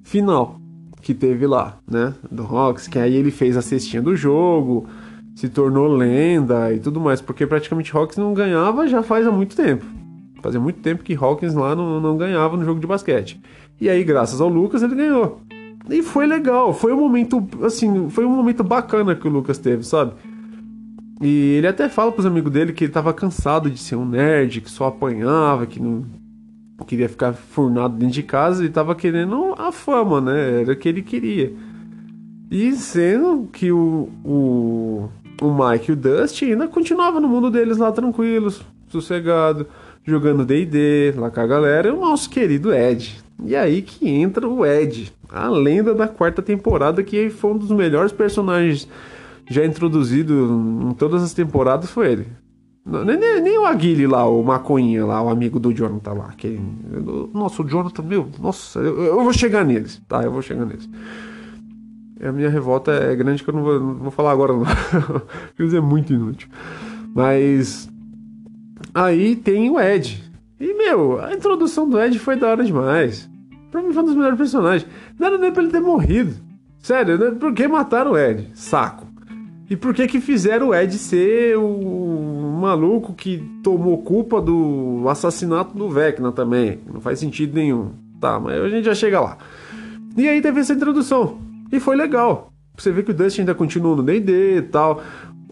final 0.03 0.59
que 1.07 1.15
teve 1.15 1.47
lá, 1.47 1.79
né? 1.89 2.13
Do 2.29 2.43
Hawks, 2.43 2.89
que 2.89 2.99
aí 2.99 3.15
ele 3.15 3.31
fez 3.31 3.57
a 3.57 3.63
cestinha 3.63 4.03
do 4.03 4.17
jogo, 4.17 4.89
se 5.37 5.49
tornou 5.49 5.87
lenda 5.87 6.73
e 6.73 6.81
tudo 6.81 7.01
mais, 7.01 7.21
porque 7.21 7.47
praticamente 7.47 7.97
Hawkins 7.97 8.17
não 8.17 8.35
ganhava 8.35 8.89
já 8.89 9.05
faz 9.05 9.25
há 9.25 9.31
muito 9.31 9.55
tempo. 9.55 9.87
Fazia 10.43 10.59
muito 10.59 10.81
tempo 10.81 11.05
que 11.05 11.15
Hawkins 11.15 11.55
lá 11.55 11.77
não, 11.77 12.01
não 12.01 12.17
ganhava 12.17 12.57
no 12.57 12.65
jogo 12.65 12.81
de 12.81 12.89
basquete. 12.89 13.41
E 13.81 13.89
aí, 13.89 14.03
graças 14.03 14.41
ao 14.41 14.49
Lucas, 14.49 14.83
ele 14.83 14.97
ganhou. 14.97 15.43
E 15.89 16.03
foi 16.03 16.27
legal, 16.27 16.75
foi 16.75 16.93
um 16.93 16.99
momento, 16.99 17.47
assim, 17.63 18.11
foi 18.11 18.25
um 18.25 18.35
momento 18.35 18.65
bacana 18.65 19.15
que 19.15 19.29
o 19.29 19.31
Lucas 19.31 19.59
teve, 19.59 19.85
sabe? 19.85 20.11
E 21.23 21.55
ele 21.57 21.69
até 21.69 21.89
fala 21.89 22.11
pros 22.11 22.27
amigos 22.27 22.51
dele 22.51 22.73
que 22.73 22.83
ele 22.83 22.93
tava 22.93 23.15
cansado 23.15 23.71
de 23.71 23.79
ser 23.79 23.95
um 23.95 24.05
nerd, 24.05 24.61
que 24.61 24.71
só 24.71 24.87
apanhava, 24.87 25.67
que 25.67 25.81
não 25.81 26.05
queria 26.85 27.09
ficar 27.09 27.33
furnado 27.33 27.97
dentro 27.97 28.15
de 28.15 28.23
casa 28.23 28.65
e 28.65 28.69
tava 28.69 28.95
querendo 28.95 29.55
a 29.57 29.73
fama, 29.73 30.21
né? 30.21 30.63
Era 30.63 30.73
o 30.73 30.77
que 30.77 30.89
ele 30.89 31.03
queria. 31.03 31.53
E 32.51 32.73
sendo 32.73 33.49
que 33.53 33.73
o, 33.73 34.09
o, 34.25 35.09
o 35.41 35.55
Mike 35.55 35.91
e 35.91 35.93
o 35.93 35.97
Dusty 35.97 36.45
ainda 36.47 36.69
continuavam 36.69 37.21
no 37.21 37.29
mundo 37.29 37.51
deles 37.51 37.79
lá 37.79 37.91
tranquilos, 37.91 38.63
sossegado, 38.89 39.67
jogando 40.05 40.45
D&D 40.45 41.15
lá 41.17 41.31
com 41.31 41.41
a 41.41 41.47
galera, 41.47 41.89
e 41.89 41.91
o 41.91 42.01
nosso 42.01 42.31
querido 42.31 42.73
Ed. 42.73 43.21
E 43.45 43.57
aí 43.57 43.83
que 43.83 44.09
entra 44.09 44.49
o 44.49 44.65
Ed, 44.65 45.13
a 45.29 45.49
lenda 45.49 45.95
da 45.95 46.07
quarta 46.07 46.41
temporada, 46.41 47.03
que 47.03 47.29
foi 47.31 47.53
um 47.53 47.59
dos 47.59 47.71
melhores 47.71 48.13
personagens 48.13 48.89
já 49.49 49.65
introduzido 49.65 50.91
em 50.91 50.95
todas 50.95 51.23
as 51.23 51.35
temporadas, 51.35 51.91
foi 51.91 52.13
ele. 52.13 52.27
Nem, 52.87 53.43
nem, 53.43 53.59
o 53.59 53.67
Aguile 53.67 54.07
lá, 54.07 54.29
o 54.29 54.41
Maconha 54.45 55.05
lá, 55.05 55.21
o 55.21 55.29
amigo 55.29 55.59
do 55.59 55.75
Jonathan 55.75 56.13
lá. 56.13 56.33
Que, 56.37 56.61
nossa, 57.35 57.61
o 57.61 57.69
Jonathan, 57.69 58.03
meu, 58.03 58.29
nossa, 58.41 58.79
eu, 58.79 59.03
eu 59.03 59.25
vou 59.25 59.33
chegar 59.33 59.65
neles, 59.65 60.01
tá? 60.07 60.23
Eu 60.23 60.31
vou 60.31 60.41
chegar 60.41 60.65
neles. 60.65 60.89
A 62.23 62.31
minha 62.31 62.49
revolta 62.49 62.93
é 62.93 63.15
grande 63.17 63.43
que 63.43 63.51
eu 63.51 63.55
não 63.55 63.63
vou, 63.63 63.81
não 63.81 63.95
vou 63.95 64.11
falar 64.13 64.31
agora, 64.31 64.53
não. 64.53 64.63
Isso 65.59 65.77
é 65.77 65.81
muito 65.81 66.13
inútil. 66.13 66.49
Mas. 67.13 67.91
Aí 68.95 69.35
tem 69.35 69.69
o 69.69 69.81
Ed. 69.81 70.23
E, 70.59 70.73
meu, 70.73 71.21
a 71.21 71.35
introdução 71.35 71.89
do 71.89 72.01
Ed 72.01 72.19
foi 72.19 72.37
da 72.37 72.49
hora 72.49 72.65
demais. 72.65 73.29
Pra 73.71 73.83
mim 73.83 73.93
foi 73.93 74.03
um 74.03 74.07
dos 74.07 74.15
melhores 74.15 74.39
personagens. 74.39 74.89
Não 75.19 75.27
era 75.27 75.39
nem 75.39 75.53
pra 75.53 75.63
ele 75.63 75.73
ter 75.73 75.81
morrido. 75.81 76.35
Sério, 76.79 77.19
né? 77.19 77.31
por 77.33 77.53
que 77.53 77.67
mataram 77.67 78.13
o 78.13 78.19
Ed? 78.19 78.49
Saco. 78.55 79.06
E 79.69 79.77
por 79.77 79.93
que 79.93 80.07
que 80.07 80.21
fizeram 80.21 80.69
o 80.69 80.75
Ed 80.75 80.97
ser 80.97 81.57
o 81.57 82.59
maluco 82.61 83.13
que 83.15 83.43
tomou 83.63 83.99
culpa 83.99 84.41
do 84.41 85.05
assassinato 85.09 85.77
do 85.77 85.91
Vecna 85.91 86.31
também? 86.31 86.79
Não 86.93 87.01
faz 87.01 87.19
sentido 87.19 87.55
nenhum. 87.55 87.91
Tá, 88.21 88.39
mas 88.39 88.61
a 88.61 88.69
gente 88.69 88.85
já 88.85 88.95
chega 88.95 89.21
lá. 89.21 89.39
E 90.17 90.29
aí 90.29 90.41
teve 90.41 90.61
essa 90.61 90.73
introdução. 90.73 91.39
E 91.71 91.81
foi 91.81 91.97
legal. 91.97 92.53
Você 92.77 92.93
vê 92.93 93.03
que 93.03 93.11
o 93.11 93.15
Dustin 93.15 93.41
ainda 93.41 93.55
continua 93.55 93.97
no 93.97 94.03
D&D 94.03 94.59
e 94.59 94.63
tal. 94.63 95.03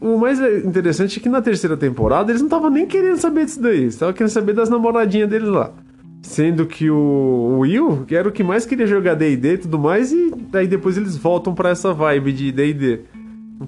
O 0.01 0.17
mais 0.17 0.39
interessante 0.65 1.19
é 1.19 1.23
que 1.23 1.29
na 1.29 1.43
terceira 1.43 1.77
temporada 1.77 2.31
eles 2.31 2.41
não 2.41 2.47
estavam 2.47 2.71
nem 2.71 2.87
querendo 2.87 3.17
saber 3.17 3.47
disso 3.47 3.61
daí. 3.61 3.85
Estavam 3.85 4.15
querendo 4.15 4.33
saber 4.33 4.53
das 4.53 4.69
namoradinhas 4.69 5.29
deles 5.29 5.49
lá. 5.49 5.73
Sendo 6.23 6.67
que 6.67 6.89
o 6.89 7.59
Will 7.59 8.05
que 8.07 8.15
era 8.15 8.29
o 8.29 8.33
que 8.33 8.43
mais 8.43 8.65
queria 8.65 8.87
jogar 8.87 9.15
D&D 9.15 9.55
e 9.55 9.59
tudo 9.59 9.79
mais. 9.79 10.13
E 10.13 10.33
daí 10.51 10.69
depois 10.69 10.97
eles 10.97 11.17
voltam 11.17 11.55
para 11.55 11.71
essa 11.71 11.93
vibe 11.93 12.33
de 12.33 12.53
D&D. 12.53 13.01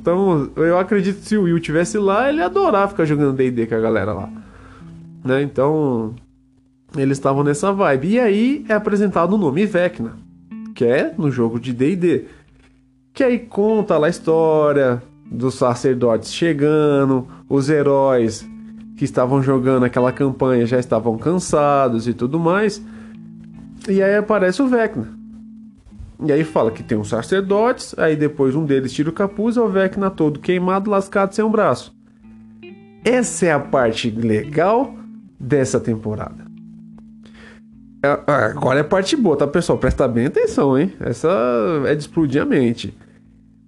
Então 0.00 0.50
eu 0.56 0.78
acredito 0.78 1.20
que 1.20 1.26
se 1.26 1.36
o 1.36 1.42
Will 1.42 1.58
tivesse 1.58 1.98
lá, 1.98 2.28
ele 2.28 2.38
ia 2.38 2.46
adorar 2.46 2.88
ficar 2.88 3.04
jogando 3.04 3.36
D&D 3.36 3.66
com 3.66 3.74
a 3.74 3.80
galera 3.80 4.12
lá. 4.12 4.28
Né? 5.24 5.42
Então 5.42 6.14
eles 6.96 7.18
estavam 7.18 7.42
nessa 7.42 7.72
vibe. 7.72 8.08
E 8.08 8.20
aí 8.20 8.64
é 8.68 8.74
apresentado 8.74 9.34
o 9.34 9.38
nome 9.38 9.66
Vecna 9.66 10.26
que 10.76 10.84
é 10.84 11.12
no 11.16 11.30
jogo 11.30 11.58
de 11.58 11.72
D&D. 11.72 12.26
Que 13.12 13.24
aí 13.24 13.38
conta 13.38 13.96
lá 13.96 14.06
a 14.06 14.10
história 14.10 15.02
dos 15.24 15.54
sacerdotes 15.54 16.32
chegando, 16.32 17.26
os 17.48 17.70
heróis 17.70 18.46
que 18.96 19.04
estavam 19.04 19.42
jogando 19.42 19.84
aquela 19.84 20.12
campanha 20.12 20.66
já 20.66 20.78
estavam 20.78 21.16
cansados 21.16 22.06
e 22.06 22.12
tudo 22.12 22.38
mais. 22.38 22.80
E 23.88 24.02
aí 24.02 24.16
aparece 24.16 24.60
o 24.62 24.68
Vecna. 24.68 25.15
E 26.24 26.32
aí 26.32 26.44
fala 26.44 26.70
que 26.70 26.82
tem 26.82 26.96
uns 26.96 27.08
sacerdotes, 27.08 27.94
aí 27.98 28.16
depois 28.16 28.54
um 28.54 28.64
deles 28.64 28.92
tira 28.92 29.10
o 29.10 29.12
capuz 29.12 29.56
e 29.56 29.60
o 29.60 29.68
Vecna 29.68 30.10
todo 30.10 30.40
queimado, 30.40 30.90
lascado, 30.90 31.34
sem 31.34 31.44
um 31.44 31.50
braço. 31.50 31.94
Essa 33.04 33.46
é 33.46 33.52
a 33.52 33.60
parte 33.60 34.10
legal 34.10 34.94
dessa 35.38 35.78
temporada. 35.78 36.46
É, 38.02 38.08
é, 38.08 38.32
agora 38.46 38.78
é 38.78 38.82
a 38.82 38.84
parte 38.84 39.16
boa, 39.16 39.36
tá, 39.36 39.46
pessoal? 39.46 39.78
Presta 39.78 40.06
bem 40.08 40.26
atenção, 40.26 40.78
hein? 40.78 40.92
Essa 41.00 41.28
é 41.86 41.94
de 41.94 42.00
explodir 42.00 42.40
a 42.40 42.44
mente. 42.44 42.96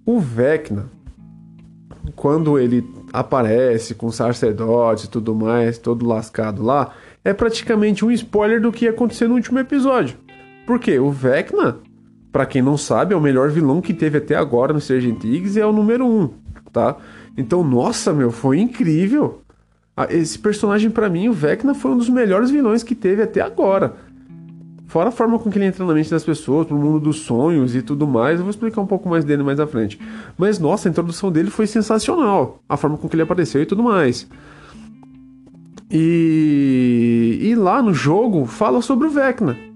O 0.05 0.19
Vecna, 0.19 0.87
quando 2.15 2.57
ele 2.57 2.83
aparece 3.13 3.93
com 3.93 4.11
sacerdotes 4.11 5.05
e 5.05 5.09
tudo 5.09 5.35
mais, 5.35 5.77
todo 5.77 6.07
lascado 6.07 6.63
lá, 6.63 6.93
é 7.23 7.33
praticamente 7.33 8.03
um 8.03 8.11
spoiler 8.11 8.61
do 8.61 8.71
que 8.71 8.85
ia 8.85 8.91
acontecer 8.91 9.27
no 9.27 9.35
último 9.35 9.59
episódio. 9.59 10.17
Porque 10.65 10.97
o 10.99 11.11
Vecna, 11.11 11.77
para 12.31 12.45
quem 12.45 12.61
não 12.61 12.77
sabe, 12.77 13.13
é 13.13 13.17
o 13.17 13.21
melhor 13.21 13.49
vilão 13.49 13.81
que 13.81 13.93
teve 13.93 14.17
até 14.17 14.35
agora 14.35 14.73
no 14.73 14.79
Stranger 14.79 15.15
Things 15.15 15.55
e 15.55 15.59
é 15.59 15.65
o 15.65 15.71
número 15.71 16.05
um, 16.05 16.29
tá? 16.71 16.95
Então, 17.37 17.63
nossa, 17.63 18.13
meu, 18.13 18.31
foi 18.31 18.59
incrível. 18.59 19.41
Ah, 19.95 20.07
esse 20.09 20.37
personagem, 20.37 20.89
para 20.89 21.09
mim, 21.09 21.27
o 21.27 21.33
Vecna, 21.33 21.73
foi 21.73 21.91
um 21.91 21.97
dos 21.97 22.09
melhores 22.09 22.51
vilões 22.51 22.83
que 22.83 22.95
teve 22.95 23.21
até 23.21 23.41
agora. 23.41 23.95
Fora 24.87 25.09
a 25.09 25.11
forma 25.11 25.37
com 25.37 25.51
que 25.51 25.57
ele 25.57 25.65
entra 25.65 25.85
na 25.85 25.93
mente 25.93 26.09
das 26.09 26.23
pessoas, 26.23 26.65
pro 26.65 26.75
mundo 26.75 26.99
dos 26.99 27.19
sonhos 27.19 27.75
e 27.75 27.81
tudo 27.81 28.07
mais. 28.07 28.39
Eu 28.39 28.45
vou 28.45 28.49
explicar 28.49 28.81
um 28.81 28.87
pouco 28.87 29.07
mais 29.07 29.23
dele 29.23 29.43
mais 29.43 29.59
à 29.59 29.67
frente. 29.67 29.99
Mas, 30.37 30.57
nossa, 30.57 30.87
a 30.87 30.91
introdução 30.91 31.31
dele 31.31 31.49
foi 31.51 31.67
sensacional. 31.67 32.59
A 32.67 32.75
forma 32.75 32.97
com 32.97 33.07
que 33.07 33.15
ele 33.15 33.23
apareceu 33.23 33.61
e 33.61 33.65
tudo 33.65 33.83
mais. 33.83 34.27
E, 35.91 37.39
e 37.41 37.55
lá 37.55 37.81
no 37.81 37.93
jogo 37.93 38.45
fala 38.45 38.81
sobre 38.81 39.07
o 39.07 39.11
Vecna. 39.11 39.68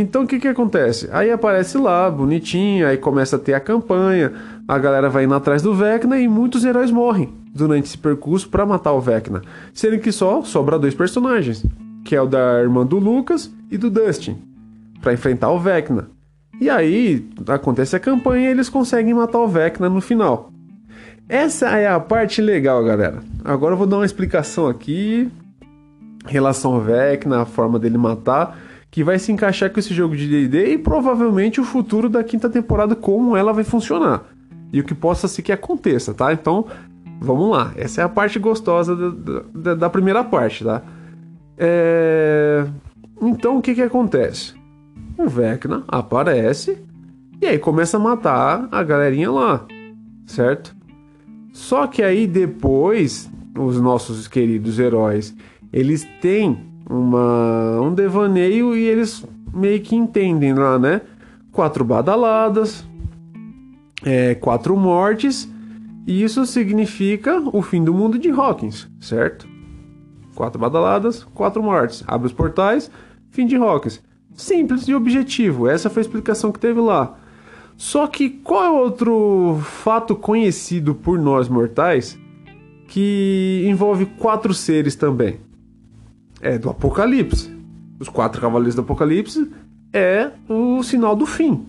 Então 0.00 0.22
o 0.22 0.26
que 0.28 0.38
que 0.38 0.46
acontece? 0.46 1.08
Aí 1.10 1.28
aparece 1.28 1.76
lá, 1.76 2.08
bonitinho, 2.08 2.86
aí 2.86 2.96
começa 2.96 3.34
a 3.34 3.38
ter 3.38 3.54
a 3.54 3.58
campanha, 3.58 4.32
a 4.68 4.78
galera 4.78 5.10
vai 5.10 5.24
indo 5.24 5.34
atrás 5.34 5.60
do 5.60 5.74
Vecna 5.74 6.16
e 6.20 6.28
muitos 6.28 6.64
heróis 6.64 6.92
morrem 6.92 7.34
durante 7.52 7.86
esse 7.86 7.98
percurso 7.98 8.48
para 8.48 8.64
matar 8.64 8.92
o 8.92 9.00
Vecna. 9.00 9.42
Sendo 9.74 9.98
que 9.98 10.12
só 10.12 10.44
sobra 10.44 10.78
dois 10.78 10.94
personagens, 10.94 11.66
que 12.04 12.14
é 12.14 12.22
o 12.22 12.28
da 12.28 12.60
irmã 12.60 12.86
do 12.86 12.96
Lucas 12.96 13.52
e 13.72 13.76
do 13.76 13.90
Dustin 13.90 14.40
para 15.00 15.14
enfrentar 15.14 15.50
o 15.50 15.58
Vecna. 15.58 16.08
E 16.60 16.70
aí 16.70 17.28
acontece 17.48 17.96
a 17.96 18.00
campanha 18.00 18.46
e 18.48 18.52
eles 18.52 18.68
conseguem 18.68 19.14
matar 19.14 19.40
o 19.40 19.48
Vecna 19.48 19.88
no 19.88 20.00
final. 20.00 20.52
Essa 21.28 21.70
é 21.76 21.88
a 21.88 21.98
parte 21.98 22.40
legal, 22.40 22.84
galera. 22.84 23.18
Agora 23.44 23.72
eu 23.72 23.76
vou 23.76 23.86
dar 23.86 23.96
uma 23.96 24.06
explicação 24.06 24.68
aqui 24.68 25.28
em 26.24 26.30
relação 26.30 26.74
ao 26.74 26.80
Vecna, 26.80 27.42
a 27.42 27.44
forma 27.44 27.80
dele 27.80 27.98
matar, 27.98 28.56
que 28.90 29.04
vai 29.04 29.18
se 29.18 29.30
encaixar 29.30 29.70
com 29.70 29.78
esse 29.78 29.92
jogo 29.92 30.16
de 30.16 30.28
D&D 30.28 30.72
e 30.72 30.78
provavelmente 30.78 31.60
o 31.60 31.64
futuro 31.64 32.08
da 32.08 32.24
quinta 32.24 32.48
temporada, 32.48 32.94
como 32.94 33.36
ela 33.36 33.52
vai 33.52 33.64
funcionar. 33.64 34.24
E 34.72 34.80
o 34.80 34.84
que 34.84 34.94
possa 34.94 35.28
ser 35.28 35.42
que 35.42 35.52
aconteça, 35.52 36.14
tá? 36.14 36.32
Então, 36.32 36.66
vamos 37.20 37.50
lá. 37.50 37.72
Essa 37.76 38.02
é 38.02 38.04
a 38.04 38.08
parte 38.08 38.38
gostosa 38.38 38.94
da, 38.94 39.42
da, 39.54 39.74
da 39.74 39.90
primeira 39.90 40.24
parte, 40.24 40.64
tá? 40.64 40.82
É... 41.56 42.66
Então, 43.20 43.58
o 43.58 43.62
que 43.62 43.74
que 43.74 43.82
acontece? 43.82 44.58
o 45.18 45.28
Vecna 45.28 45.82
aparece 45.88 46.78
e 47.40 47.46
aí 47.46 47.58
começa 47.58 47.96
a 47.96 48.00
matar 48.00 48.68
a 48.70 48.82
galerinha 48.82 49.30
lá, 49.30 49.66
certo? 50.26 50.74
Só 51.52 51.86
que 51.86 52.02
aí 52.02 52.26
depois, 52.26 53.28
os 53.56 53.80
nossos 53.80 54.28
queridos 54.28 54.78
heróis, 54.78 55.34
eles 55.72 56.06
têm 56.20 56.66
uma, 56.88 57.80
um 57.80 57.92
devaneio 57.92 58.74
e 58.74 58.84
eles 58.84 59.24
meio 59.52 59.80
que 59.80 59.94
entendem 59.94 60.54
lá, 60.54 60.78
né? 60.78 61.02
Quatro 61.52 61.84
badaladas, 61.84 62.84
é, 64.04 64.34
quatro 64.34 64.76
mortes, 64.76 65.48
e 66.06 66.22
isso 66.22 66.46
significa 66.46 67.40
o 67.52 67.60
fim 67.60 67.84
do 67.84 67.92
mundo 67.92 68.18
de 68.18 68.30
Hawkins, 68.30 68.88
certo? 69.00 69.46
Quatro 70.34 70.58
badaladas, 70.58 71.24
quatro 71.34 71.62
mortes. 71.62 72.02
Abre 72.06 72.28
os 72.28 72.32
portais, 72.32 72.90
fim 73.30 73.46
de 73.46 73.56
Hawkins. 73.56 74.02
Simples 74.34 74.86
e 74.86 74.94
objetivo. 74.94 75.68
Essa 75.68 75.90
foi 75.90 76.00
a 76.00 76.06
explicação 76.06 76.52
que 76.52 76.60
teve 76.60 76.80
lá. 76.80 77.18
Só 77.76 78.06
que 78.06 78.30
qual 78.30 78.64
é 78.64 78.70
outro 78.70 79.60
fato 79.62 80.14
conhecido 80.14 80.94
por 80.94 81.18
nós 81.18 81.48
mortais 81.48 82.18
que 82.86 83.64
envolve 83.66 84.06
quatro 84.06 84.54
seres 84.54 84.94
também? 84.94 85.40
É 86.40 86.58
do 86.58 86.70
Apocalipse. 86.70 87.50
Os 87.98 88.08
quatro 88.08 88.40
cavaleiros 88.40 88.74
do 88.74 88.82
Apocalipse 88.82 89.50
é 89.92 90.30
o 90.48 90.82
sinal 90.82 91.16
do 91.16 91.26
fim. 91.26 91.66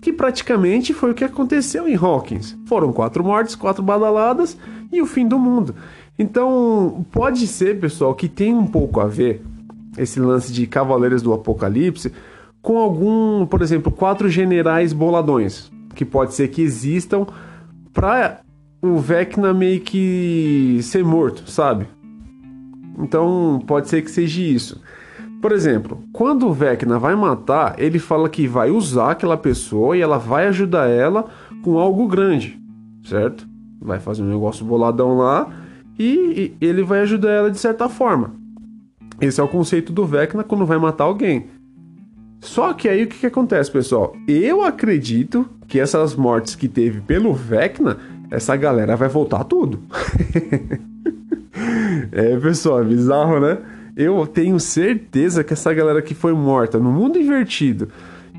Que 0.00 0.12
praticamente 0.12 0.94
foi 0.94 1.10
o 1.10 1.14
que 1.14 1.24
aconteceu 1.24 1.88
em 1.88 1.96
Hawkins. 1.96 2.56
Foram 2.66 2.92
quatro 2.92 3.24
mortes, 3.24 3.54
quatro 3.54 3.82
badaladas 3.82 4.56
e 4.92 5.02
o 5.02 5.06
fim 5.06 5.26
do 5.26 5.38
mundo. 5.38 5.74
Então, 6.18 7.04
pode 7.10 7.46
ser, 7.46 7.78
pessoal, 7.80 8.14
que 8.14 8.28
tem 8.28 8.54
um 8.54 8.66
pouco 8.66 9.00
a 9.00 9.06
ver 9.06 9.42
esse 9.96 10.20
lance 10.20 10.52
de 10.52 10.66
Cavaleiros 10.66 11.22
do 11.22 11.32
Apocalipse 11.32 12.12
com 12.62 12.78
algum, 12.78 13.46
por 13.46 13.62
exemplo, 13.62 13.90
quatro 13.90 14.28
generais 14.28 14.92
boladões 14.92 15.70
que 15.94 16.04
pode 16.04 16.34
ser 16.34 16.48
que 16.48 16.62
existam 16.62 17.26
para 17.92 18.40
o 18.80 18.98
Vecna 18.98 19.52
meio 19.52 19.80
que 19.80 20.78
ser 20.82 21.04
morto, 21.04 21.50
sabe? 21.50 21.88
Então 22.98 23.62
pode 23.66 23.88
ser 23.88 24.02
que 24.02 24.10
seja 24.10 24.42
isso. 24.42 24.80
Por 25.40 25.52
exemplo, 25.52 26.02
quando 26.12 26.48
o 26.48 26.52
Vecna 26.52 26.98
vai 26.98 27.14
matar, 27.14 27.76
ele 27.78 27.98
fala 27.98 28.28
que 28.28 28.46
vai 28.48 28.70
usar 28.70 29.12
aquela 29.12 29.36
pessoa 29.36 29.96
e 29.96 30.00
ela 30.00 30.18
vai 30.18 30.48
ajudar 30.48 30.88
ela 30.88 31.26
com 31.62 31.78
algo 31.78 32.08
grande, 32.08 32.60
certo? 33.04 33.46
Vai 33.80 34.00
fazer 34.00 34.22
um 34.22 34.28
negócio 34.28 34.66
boladão 34.66 35.16
lá 35.16 35.48
e, 35.96 36.56
ele 36.60 36.82
vai 36.82 37.00
ajudar 37.00 37.30
ela 37.30 37.50
de 37.50 37.58
certa 37.58 37.88
forma. 37.88 38.34
Esse 39.20 39.40
é 39.40 39.44
o 39.44 39.48
conceito 39.48 39.92
do 39.92 40.04
Vecna 40.04 40.42
quando 40.42 40.66
vai 40.66 40.78
matar 40.78 41.04
alguém. 41.04 41.46
Só 42.40 42.72
que 42.72 42.88
aí 42.88 43.04
o 43.04 43.06
que, 43.06 43.18
que 43.18 43.26
acontece, 43.26 43.70
pessoal? 43.70 44.14
Eu 44.26 44.62
acredito 44.62 45.48
que 45.66 45.78
essas 45.78 46.14
mortes 46.14 46.54
que 46.54 46.68
teve 46.68 47.00
pelo 47.00 47.32
Vecna, 47.32 47.96
essa 48.30 48.56
galera 48.56 48.96
vai 48.96 49.08
voltar 49.08 49.44
tudo. 49.44 49.80
é, 52.12 52.36
pessoal, 52.36 52.80
é 52.80 52.84
bizarro, 52.84 53.40
né? 53.40 53.58
Eu 53.96 54.26
tenho 54.26 54.60
certeza 54.60 55.42
que 55.42 55.52
essa 55.52 55.72
galera 55.74 56.00
que 56.00 56.14
foi 56.14 56.32
morta 56.32 56.78
no 56.78 56.92
mundo 56.92 57.18
invertido 57.18 57.88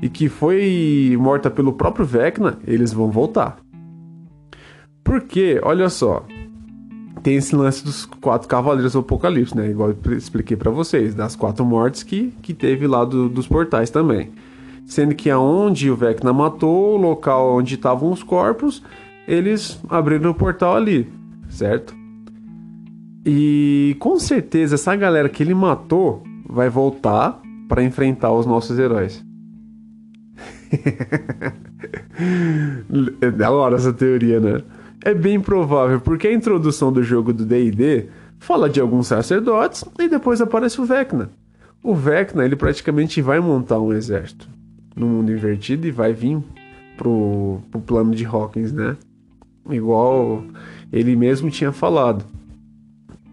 e 0.00 0.08
que 0.08 0.28
foi 0.28 1.16
morta 1.20 1.50
pelo 1.50 1.72
próprio 1.74 2.06
Vecna, 2.06 2.58
eles 2.66 2.92
vão 2.92 3.10
voltar. 3.10 3.58
Porque, 5.04 5.60
olha 5.62 5.88
só, 5.90 6.24
tem 7.22 7.36
esse 7.36 7.54
lance 7.54 7.84
dos 7.84 8.06
quatro 8.06 8.48
cavaleiros 8.48 8.94
do 8.94 9.00
Apocalipse, 9.00 9.56
né? 9.56 9.68
Igual 9.68 9.90
eu 9.90 10.16
expliquei 10.16 10.56
para 10.56 10.70
vocês, 10.70 11.14
das 11.14 11.36
quatro 11.36 11.64
mortes 11.64 12.02
que, 12.02 12.32
que 12.42 12.54
teve 12.54 12.86
lá 12.86 13.04
do, 13.04 13.28
dos 13.28 13.46
portais 13.46 13.90
também. 13.90 14.30
Sendo 14.86 15.14
que 15.14 15.30
aonde 15.30 15.90
o 15.90 15.96
Vecna 15.96 16.32
matou, 16.32 16.94
o 16.94 16.96
local 16.96 17.56
onde 17.56 17.74
estavam 17.74 18.10
os 18.10 18.22
corpos, 18.22 18.82
eles 19.28 19.78
abriram 19.88 20.30
o 20.30 20.34
portal 20.34 20.76
ali, 20.76 21.08
certo? 21.48 21.99
E 23.24 23.96
com 23.98 24.18
certeza 24.18 24.76
essa 24.76 24.94
galera 24.96 25.28
que 25.28 25.42
ele 25.42 25.54
matou 25.54 26.22
vai 26.48 26.68
voltar 26.68 27.40
para 27.68 27.82
enfrentar 27.82 28.32
os 28.32 28.46
nossos 28.46 28.78
heróis. 28.78 29.24
é 33.20 33.30
da 33.30 33.50
hora 33.50 33.76
essa 33.76 33.92
teoria, 33.92 34.40
né? 34.40 34.62
É 35.04 35.14
bem 35.14 35.40
provável, 35.40 36.00
porque 36.00 36.28
a 36.28 36.32
introdução 36.32 36.92
do 36.92 37.02
jogo 37.02 37.32
do 37.32 37.44
D&D 37.44 38.08
fala 38.38 38.68
de 38.68 38.80
alguns 38.80 39.06
sacerdotes 39.06 39.84
e 39.98 40.08
depois 40.08 40.40
aparece 40.40 40.80
o 40.80 40.84
Vecna. 40.84 41.30
O 41.82 41.94
Vecna, 41.94 42.44
ele 42.44 42.56
praticamente 42.56 43.22
vai 43.22 43.40
montar 43.40 43.78
um 43.78 43.92
exército 43.92 44.48
no 44.94 45.06
mundo 45.06 45.32
invertido 45.32 45.86
e 45.86 45.90
vai 45.90 46.12
vir 46.12 46.38
pro, 46.96 47.60
pro 47.70 47.80
plano 47.80 48.14
de 48.14 48.26
Hawkins, 48.26 48.72
né? 48.72 48.96
Igual 49.70 50.44
ele 50.92 51.16
mesmo 51.16 51.50
tinha 51.50 51.72
falado. 51.72 52.24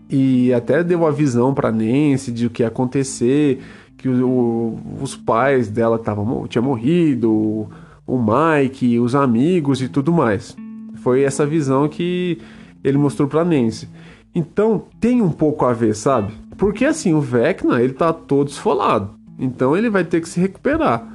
E 0.09 0.53
até 0.53 0.83
deu 0.83 1.05
a 1.05 1.11
visão 1.11 1.53
para 1.53 1.71
Nancy 1.71 2.31
de 2.31 2.47
o 2.47 2.49
que 2.49 2.63
ia 2.63 2.67
acontecer, 2.67 3.61
que 3.97 4.07
o, 4.07 4.77
os 5.01 5.15
pais 5.15 5.67
dela 5.67 5.99
tavam, 5.99 6.47
tinham 6.47 6.63
morrido, 6.63 7.67
o 8.05 8.17
Mike, 8.17 8.99
os 8.99 9.15
amigos 9.15 9.81
e 9.81 9.89
tudo 9.89 10.13
mais. 10.13 10.55
Foi 10.95 11.23
essa 11.23 11.45
visão 11.45 11.89
que 11.89 12.39
ele 12.83 12.97
mostrou 12.97 13.27
pra 13.27 13.43
Nancy. 13.43 13.89
Então 14.33 14.83
tem 14.99 15.21
um 15.21 15.31
pouco 15.31 15.65
a 15.65 15.73
ver, 15.73 15.95
sabe? 15.95 16.33
Porque 16.57 16.85
assim, 16.85 17.13
o 17.13 17.19
Vecna, 17.19 17.81
ele 17.81 17.93
tá 17.93 18.13
todo 18.13 18.47
esfolado. 18.47 19.11
Então 19.37 19.75
ele 19.75 19.89
vai 19.89 20.03
ter 20.03 20.21
que 20.21 20.29
se 20.29 20.39
recuperar. 20.39 21.05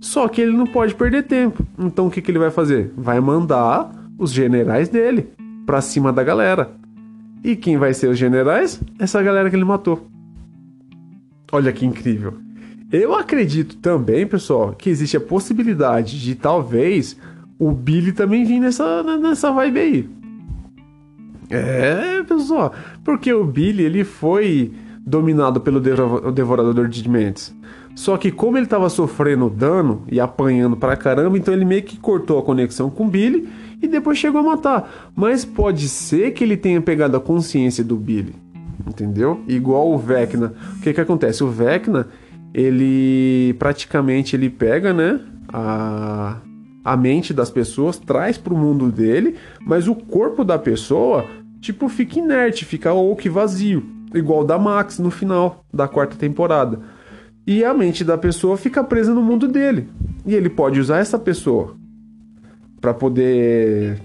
Só 0.00 0.28
que 0.28 0.40
ele 0.40 0.56
não 0.56 0.66
pode 0.66 0.94
perder 0.94 1.24
tempo. 1.24 1.64
Então 1.78 2.06
o 2.06 2.10
que, 2.10 2.22
que 2.22 2.30
ele 2.30 2.38
vai 2.38 2.50
fazer? 2.50 2.92
Vai 2.96 3.20
mandar 3.20 3.90
os 4.18 4.32
generais 4.32 4.88
dele 4.88 5.28
pra 5.66 5.80
cima 5.80 6.12
da 6.12 6.22
galera. 6.22 6.79
E 7.42 7.56
quem 7.56 7.76
vai 7.76 7.94
ser 7.94 8.08
os 8.08 8.18
generais? 8.18 8.80
Essa 8.98 9.22
galera 9.22 9.48
que 9.48 9.56
ele 9.56 9.64
matou. 9.64 10.06
Olha 11.52 11.72
que 11.72 11.86
incrível. 11.86 12.34
Eu 12.92 13.14
acredito 13.14 13.76
também, 13.76 14.26
pessoal, 14.26 14.72
que 14.72 14.90
existe 14.90 15.16
a 15.16 15.20
possibilidade 15.20 16.20
de 16.20 16.34
talvez 16.34 17.16
o 17.58 17.72
Billy 17.72 18.12
também 18.12 18.44
vir 18.44 18.58
nessa, 18.58 19.02
nessa 19.18 19.52
vibe 19.52 19.78
aí. 19.78 20.10
É, 21.50 22.22
pessoal, 22.22 22.72
porque 23.04 23.32
o 23.32 23.44
Billy 23.44 23.84
ele 23.84 24.04
foi 24.04 24.72
dominado 25.04 25.60
pelo 25.60 25.80
Devorador 25.80 26.88
de 26.88 27.08
Mentes. 27.08 27.54
Só 27.94 28.16
que 28.16 28.30
como 28.30 28.56
ele 28.56 28.64
estava 28.64 28.88
sofrendo 28.88 29.50
dano 29.50 30.04
e 30.10 30.18
apanhando 30.20 30.76
pra 30.76 30.96
caramba, 30.96 31.36
então 31.36 31.52
ele 31.52 31.64
meio 31.64 31.82
que 31.82 31.98
cortou 31.98 32.38
a 32.38 32.42
conexão 32.42 32.88
com 32.88 33.04
o 33.04 33.08
Billy 33.08 33.48
e 33.82 33.88
depois 33.88 34.16
chegou 34.16 34.40
a 34.40 34.44
matar. 34.44 35.10
Mas 35.14 35.44
pode 35.44 35.88
ser 35.88 36.32
que 36.32 36.44
ele 36.44 36.56
tenha 36.56 36.80
pegado 36.80 37.16
a 37.16 37.20
consciência 37.20 37.84
do 37.84 37.96
Billy, 37.96 38.34
entendeu? 38.86 39.40
Igual 39.46 39.92
o 39.92 39.98
Vecna. 39.98 40.54
O 40.76 40.80
que 40.80 40.94
que 40.94 41.00
acontece? 41.00 41.44
O 41.44 41.48
Vecna, 41.48 42.08
ele 42.54 43.54
praticamente 43.58 44.34
ele 44.34 44.48
pega, 44.48 44.94
né, 44.94 45.20
a 45.52 46.38
a 46.84 46.96
mente 46.96 47.32
das 47.32 47.50
pessoas, 47.50 47.98
traz 47.98 48.38
para 48.38 48.54
o 48.54 48.58
mundo 48.58 48.90
dele, 48.90 49.36
mas 49.60 49.86
o 49.86 49.94
corpo 49.94 50.44
da 50.44 50.58
pessoa, 50.58 51.26
tipo, 51.60 51.88
fica 51.88 52.18
inerte, 52.18 52.64
fica 52.64 52.92
ou 52.92 53.14
que 53.14 53.28
vazio, 53.28 53.84
igual 54.14 54.44
da 54.44 54.58
Max 54.58 54.98
no 54.98 55.10
final 55.10 55.64
da 55.72 55.86
quarta 55.86 56.16
temporada. 56.16 56.80
E 57.46 57.64
a 57.64 57.74
mente 57.74 58.04
da 58.04 58.18
pessoa 58.18 58.56
fica 58.56 58.84
presa 58.84 59.12
no 59.12 59.22
mundo 59.22 59.48
dele. 59.48 59.88
E 60.26 60.34
ele 60.34 60.48
pode 60.48 60.78
usar 60.78 60.98
essa 60.98 61.18
pessoa 61.18 61.76
para 62.80 62.94
poder 62.94 64.00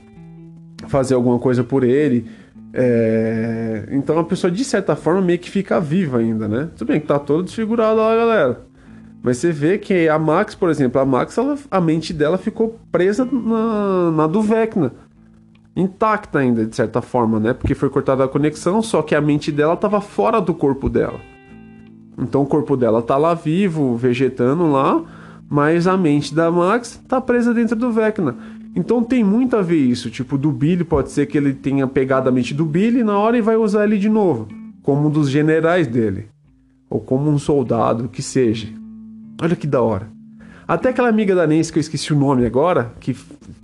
fazer 0.88 1.14
alguma 1.14 1.40
coisa 1.40 1.64
por 1.64 1.84
ele. 1.84 2.26
É... 2.74 3.88
Então 3.92 4.18
a 4.20 4.24
pessoa, 4.24 4.52
de 4.52 4.64
certa 4.64 4.96
forma, 4.96 5.22
meio 5.22 5.40
que 5.40 5.50
fica 5.50 5.80
viva 5.80 6.20
ainda, 6.20 6.48
né? 6.48 6.70
Tudo 6.76 6.90
bem 6.90 7.00
que 7.00 7.08
tá 7.08 7.20
todo 7.20 7.44
desfigurado 7.44 7.98
lá, 7.98 8.16
galera. 8.16 8.62
Mas 9.24 9.38
você 9.38 9.52
vê 9.52 9.78
que 9.78 10.08
a 10.08 10.20
Max, 10.20 10.54
por 10.54 10.70
exemplo, 10.70 11.02
a 11.02 11.06
Max, 11.06 11.38
ela, 11.38 11.58
a 11.72 11.82
mente 11.82 12.14
dela 12.14 12.38
ficou 12.38 12.80
presa 12.92 13.26
na, 13.26 14.12
na 14.12 14.28
do 14.28 14.42
Vecna. 14.42 14.94
Intacta 15.76 16.40
ainda, 16.40 16.66
de 16.66 16.76
certa 16.76 17.02
forma, 17.02 17.40
né? 17.40 17.54
Porque 17.54 17.74
foi 17.74 17.90
cortada 17.90 18.24
a 18.24 18.28
conexão, 18.28 18.82
só 18.82 19.02
que 19.02 19.16
a 19.16 19.22
mente 19.22 19.52
dela 19.52 19.74
estava 19.74 20.00
fora 20.00 20.40
do 20.40 20.54
corpo 20.54 20.88
dela. 20.90 21.20
Então 22.18 22.44
o 22.44 22.46
corpo 22.46 22.78
dela 22.78 23.02
tá 23.02 23.18
lá 23.18 23.34
vivo, 23.34 23.96
vegetando 23.96 24.72
lá, 24.72 25.04
mas 25.50 25.88
a 25.88 25.98
mente 25.98 26.34
da 26.34 26.50
Max 26.50 27.02
tá 27.08 27.20
presa 27.20 27.54
dentro 27.54 27.76
do 27.76 27.92
Vecna. 27.92 28.36
Então 28.76 29.04
tem 29.04 29.24
muito 29.24 29.56
a 29.56 29.62
ver 29.62 29.78
isso, 29.78 30.10
tipo, 30.10 30.38
do 30.38 30.52
Billy 30.52 30.84
pode 30.84 31.12
ser 31.12 31.26
que 31.28 31.38
ele 31.38 31.54
tenha 31.54 31.88
pegado 31.88 32.28
a 32.28 32.32
mente 32.32 32.54
do 32.54 32.66
Billy 32.66 33.04
na 33.04 33.18
hora 33.18 33.38
e 33.38 33.42
vai 33.42 33.56
usar 33.56 33.86
ele 33.86 33.98
de 33.98 34.10
novo, 34.10 34.48
como 34.84 35.08
um 35.08 35.10
dos 35.10 35.30
generais 35.30 35.88
dele, 35.88 36.28
ou 36.90 37.00
como 37.00 37.30
um 37.30 37.40
soldado, 37.40 38.10
que 38.10 38.22
seja. 38.22 38.68
Olha 39.42 39.56
que 39.56 39.68
da 39.68 39.82
hora. 39.82 40.10
Até 40.68 40.90
aquela 40.90 41.10
amiga 41.10 41.36
da 41.36 41.46
Nancy, 41.46 41.72
que 41.72 41.78
eu 41.78 41.82
esqueci 41.82 42.12
o 42.12 42.18
nome 42.18 42.46
agora, 42.46 42.92
que 43.00 43.16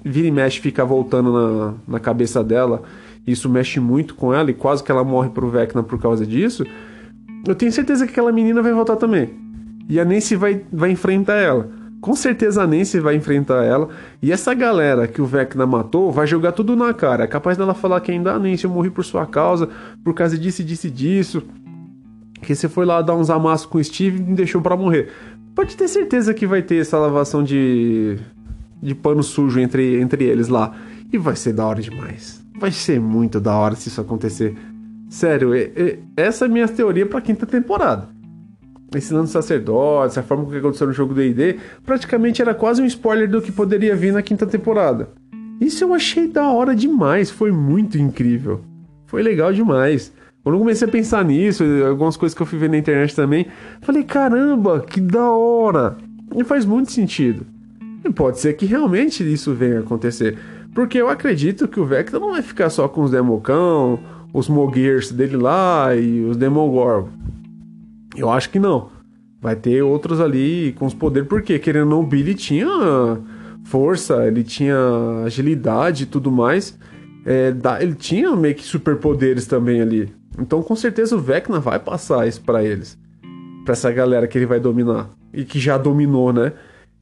vira 0.03 0.27
e 0.27 0.31
mexe 0.31 0.59
fica 0.59 0.85
voltando 0.85 1.33
na, 1.33 1.73
na 1.87 1.99
cabeça 1.99 2.43
dela, 2.43 2.83
isso 3.25 3.49
mexe 3.49 3.79
muito 3.79 4.15
com 4.15 4.33
ela 4.33 4.49
e 4.51 4.53
quase 4.53 4.83
que 4.83 4.91
ela 4.91 5.03
morre 5.03 5.29
pro 5.29 5.49
Vecna 5.49 5.83
por 5.83 5.99
causa 5.99 6.25
disso. 6.25 6.63
Eu 7.47 7.55
tenho 7.55 7.71
certeza 7.71 8.05
que 8.05 8.11
aquela 8.11 8.31
menina 8.31 8.61
vai 8.61 8.73
voltar 8.73 8.95
também. 8.95 9.29
E 9.89 9.99
a 9.99 10.05
Nancy 10.05 10.35
vai, 10.35 10.63
vai 10.71 10.91
enfrentar 10.91 11.35
ela. 11.35 11.69
Com 11.99 12.15
certeza 12.15 12.63
a 12.63 12.67
Nancy 12.67 12.99
vai 12.99 13.15
enfrentar 13.15 13.63
ela. 13.63 13.89
E 14.21 14.31
essa 14.31 14.53
galera 14.53 15.07
que 15.07 15.21
o 15.21 15.25
Vecna 15.25 15.65
matou 15.65 16.11
vai 16.11 16.25
jogar 16.25 16.51
tudo 16.51 16.75
na 16.75 16.93
cara. 16.93 17.23
É 17.23 17.27
capaz 17.27 17.57
dela 17.57 17.73
falar 17.73 18.01
que 18.01 18.11
ainda, 18.11 18.33
ah, 18.33 18.39
Nancy, 18.39 18.65
eu 18.65 18.71
morri 18.71 18.89
por 18.89 19.03
sua 19.03 19.25
causa, 19.25 19.69
por 20.03 20.13
causa 20.13 20.37
disso, 20.37 20.63
disso 20.63 20.89
disso. 20.89 21.43
Que 22.41 22.55
você 22.55 22.67
foi 22.67 22.85
lá 22.85 23.01
dar 23.01 23.15
uns 23.15 23.29
amassos 23.29 23.67
com 23.67 23.77
o 23.77 23.83
Steve 23.83 24.17
e 24.17 24.21
me 24.23 24.35
deixou 24.35 24.61
para 24.61 24.75
morrer 24.75 25.09
pode 25.55 25.75
ter 25.75 25.87
certeza 25.87 26.33
que 26.33 26.47
vai 26.47 26.61
ter 26.61 26.77
essa 26.77 26.97
lavação 26.97 27.43
de, 27.43 28.17
de 28.81 28.95
pano 28.95 29.23
sujo 29.23 29.59
entre, 29.59 29.99
entre 29.99 30.23
eles 30.25 30.47
lá. 30.47 30.73
E 31.11 31.17
vai 31.17 31.35
ser 31.35 31.53
da 31.53 31.65
hora 31.65 31.81
demais. 31.81 32.41
Vai 32.59 32.71
ser 32.71 32.99
muito 32.99 33.39
da 33.39 33.55
hora 33.55 33.75
se 33.75 33.89
isso 33.89 33.99
acontecer. 33.99 34.55
Sério, 35.11 35.51
essa 36.15 36.45
é 36.45 36.47
a 36.47 36.49
minha 36.49 36.65
teoria 36.69 37.05
pra 37.05 37.19
quinta 37.19 37.45
temporada. 37.45 38.07
Ensinando 38.95 39.27
sacerdotes, 39.27 40.17
a 40.17 40.23
forma 40.23 40.45
que 40.45 40.55
aconteceu 40.55 40.87
no 40.87 40.93
jogo 40.93 41.13
D&D, 41.13 41.59
praticamente 41.85 42.41
era 42.41 42.53
quase 42.53 42.81
um 42.81 42.85
spoiler 42.85 43.29
do 43.29 43.41
que 43.41 43.51
poderia 43.51 43.93
vir 43.93 44.13
na 44.13 44.21
quinta 44.21 44.47
temporada. 44.47 45.09
Isso 45.59 45.83
eu 45.83 45.93
achei 45.93 46.29
da 46.29 46.49
hora 46.49 46.73
demais, 46.73 47.29
foi 47.29 47.51
muito 47.51 47.97
incrível. 47.97 48.61
Foi 49.05 49.21
legal 49.21 49.51
demais. 49.51 50.13
Quando 50.43 50.55
eu 50.55 50.59
comecei 50.59 50.87
a 50.87 50.91
pensar 50.91 51.25
nisso, 51.25 51.61
algumas 51.85 52.15
coisas 52.15 52.33
que 52.33 52.41
eu 52.41 52.47
fui 52.47 52.57
ver 52.57 52.69
na 52.69 52.77
internet 52.77 53.13
também, 53.13 53.47
falei, 53.81 54.05
caramba, 54.05 54.79
que 54.79 55.01
da 55.01 55.29
hora! 55.29 55.97
E 56.33 56.41
faz 56.45 56.63
muito 56.63 56.89
sentido. 56.89 57.45
E 58.05 58.09
pode 58.13 58.39
ser 58.39 58.53
que 58.53 58.65
realmente 58.65 59.29
isso 59.29 59.53
venha 59.53 59.79
a 59.79 59.81
acontecer. 59.81 60.37
Porque 60.73 60.97
eu 60.97 61.09
acredito 61.09 61.67
que 61.67 61.81
o 61.81 61.85
Vector 61.85 62.17
não 62.17 62.31
vai 62.31 62.41
ficar 62.41 62.69
só 62.69 62.87
com 62.87 63.01
os 63.01 63.11
Democão, 63.11 63.99
os 64.33 64.47
Mogears 64.47 65.11
dele 65.11 65.37
lá 65.37 65.95
e 65.95 66.23
os 66.23 66.37
Demogorgon. 66.37 67.09
Eu 68.15 68.29
acho 68.29 68.49
que 68.49 68.59
não. 68.59 68.89
Vai 69.41 69.55
ter 69.55 69.81
outros 69.81 70.19
ali 70.19 70.73
com 70.77 70.85
os 70.85 70.93
poderes, 70.93 71.27
porque 71.27 71.57
querendo 71.57 71.85
ou 71.85 71.89
não, 71.89 71.99
o 72.01 72.05
Billy 72.05 72.35
tinha 72.35 72.67
força, 73.63 74.27
ele 74.27 74.43
tinha 74.43 74.77
agilidade 75.25 76.03
e 76.03 76.05
tudo 76.05 76.31
mais. 76.31 76.77
é, 77.25 77.53
ele 77.81 77.95
tinha 77.95 78.35
meio 78.35 78.55
que 78.55 78.63
superpoderes 78.63 79.45
também 79.45 79.81
ali. 79.81 80.13
Então 80.39 80.61
com 80.63 80.75
certeza 80.75 81.15
o 81.15 81.19
Vecna 81.19 81.59
vai 81.59 81.79
passar 81.79 82.27
isso 82.27 82.41
para 82.41 82.63
eles. 82.63 82.97
Pra 83.65 83.73
essa 83.73 83.91
galera 83.91 84.27
que 84.27 84.37
ele 84.37 84.45
vai 84.45 84.59
dominar. 84.59 85.09
E 85.33 85.43
que 85.43 85.59
já 85.59 85.77
dominou, 85.77 86.33
né? 86.33 86.53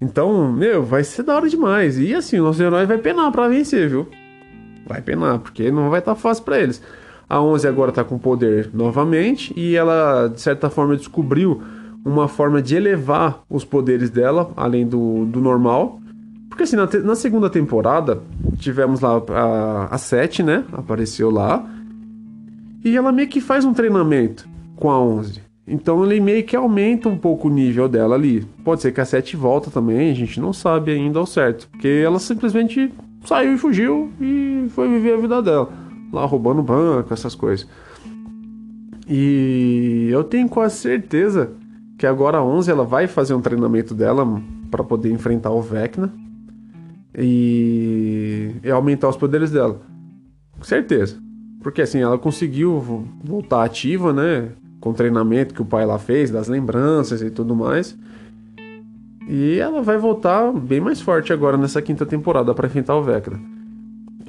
Então, 0.01 0.51
meu, 0.51 0.83
vai 0.83 1.03
ser 1.03 1.23
da 1.23 1.35
hora 1.35 1.49
demais. 1.49 1.99
E 1.99 2.13
assim, 2.13 2.39
o 2.39 2.43
nosso 2.43 2.61
herói 2.61 2.85
vai 2.85 2.97
penar 2.97 3.31
pra 3.31 3.47
vencer, 3.47 3.89
viu? 3.89 4.07
Vai 4.87 5.01
penar, 5.01 5.39
porque 5.39 5.71
não 5.71 5.89
vai 5.89 5.99
estar 5.99 6.15
tá 6.15 6.19
fácil 6.19 6.43
para 6.43 6.59
eles. 6.59 6.81
A 7.29 7.39
11 7.39 7.67
agora 7.67 7.91
tá 7.91 8.03
com 8.03 8.17
poder 8.17 8.71
novamente 8.73 9.53
e 9.55 9.75
ela, 9.75 10.27
de 10.27 10.41
certa 10.41 10.67
forma, 10.67 10.97
descobriu 10.97 11.61
uma 12.03 12.27
forma 12.27 12.59
de 12.59 12.75
elevar 12.75 13.43
os 13.47 13.63
poderes 13.63 14.09
dela, 14.09 14.51
além 14.57 14.87
do, 14.87 15.25
do 15.25 15.39
normal. 15.39 15.99
Porque 16.49 16.63
assim, 16.63 16.75
na, 16.75 16.87
te, 16.87 16.97
na 16.97 17.15
segunda 17.15 17.47
temporada, 17.47 18.19
tivemos 18.57 19.01
lá 19.01 19.21
a, 19.29 19.93
a 19.93 19.97
7, 19.99 20.41
né? 20.41 20.63
Apareceu 20.73 21.29
lá. 21.29 21.63
E 22.83 22.97
ela 22.97 23.11
meio 23.11 23.27
que 23.27 23.39
faz 23.39 23.63
um 23.63 23.73
treinamento 23.73 24.49
com 24.75 24.89
a 24.89 24.99
11. 24.99 25.39
Então 25.67 26.03
ele 26.03 26.19
meio 26.19 26.43
que 26.43 26.55
aumenta 26.55 27.07
um 27.07 27.17
pouco 27.17 27.47
o 27.47 27.51
nível 27.51 27.87
dela 27.87 28.15
ali. 28.15 28.41
Pode 28.63 28.81
ser 28.81 28.91
que 28.91 29.01
a 29.01 29.05
7 29.05 29.37
volta 29.37 29.69
também, 29.69 30.09
a 30.09 30.15
gente 30.15 30.39
não 30.39 30.51
sabe 30.51 30.91
ainda 30.91 31.19
ao 31.19 31.27
certo. 31.27 31.69
Porque 31.69 31.87
ela 31.87 32.17
simplesmente 32.17 32.91
saiu 33.23 33.53
e 33.53 33.57
fugiu 33.57 34.11
e 34.19 34.65
foi 34.69 34.87
viver 34.87 35.13
a 35.13 35.17
vida 35.17 35.41
dela. 35.43 35.88
Lá 36.12 36.26
roubando 36.26 36.63
banco, 36.63 37.13
essas 37.13 37.36
coisas. 37.36 37.67
E 39.08 40.08
eu 40.12 40.24
tenho 40.24 40.48
quase 40.48 40.78
certeza 40.78 41.52
que 41.98 42.06
agora 42.06 42.38
a 42.38 42.43
11 42.43 42.69
ela 42.69 42.86
vai 42.86 43.08
fazer 43.08 43.34
um 43.34 43.41
treinamento 43.41 43.93
dela 43.93 44.26
para 44.69 44.84
poder 44.84 45.12
enfrentar 45.12 45.50
o 45.50 45.62
Vecna 45.62 46.13
e, 47.17 48.52
e 48.63 48.69
aumentar 48.69 49.10
os 49.10 49.17
poderes 49.17 49.52
dela. 49.52 49.82
Certeza. 50.62 51.17
Porque 51.62 51.82
assim, 51.82 52.00
ela 52.00 52.17
conseguiu 52.17 53.06
voltar 53.24 53.63
ativa, 53.63 54.13
né? 54.13 54.50
Com 54.80 54.91
o 54.91 54.93
treinamento 54.93 55.54
que 55.54 55.62
o 55.62 55.65
pai 55.65 55.86
lá 55.86 56.00
fez, 56.00 56.32
das 56.32 56.48
lembranças 56.48 57.22
e 57.22 57.30
tudo 57.30 57.56
mais. 57.56 57.98
E 59.28 59.60
ela 59.60 59.82
vai 59.82 59.98
voltar 59.98 60.52
bem 60.54 60.80
mais 60.80 61.02
forte 61.02 61.34
agora 61.34 61.58
nessa 61.58 61.82
quinta 61.82 62.06
temporada 62.06 62.54
para 62.54 62.67
enfrentar 62.67 62.95
o 62.95 63.04
Vecna. 63.04 63.39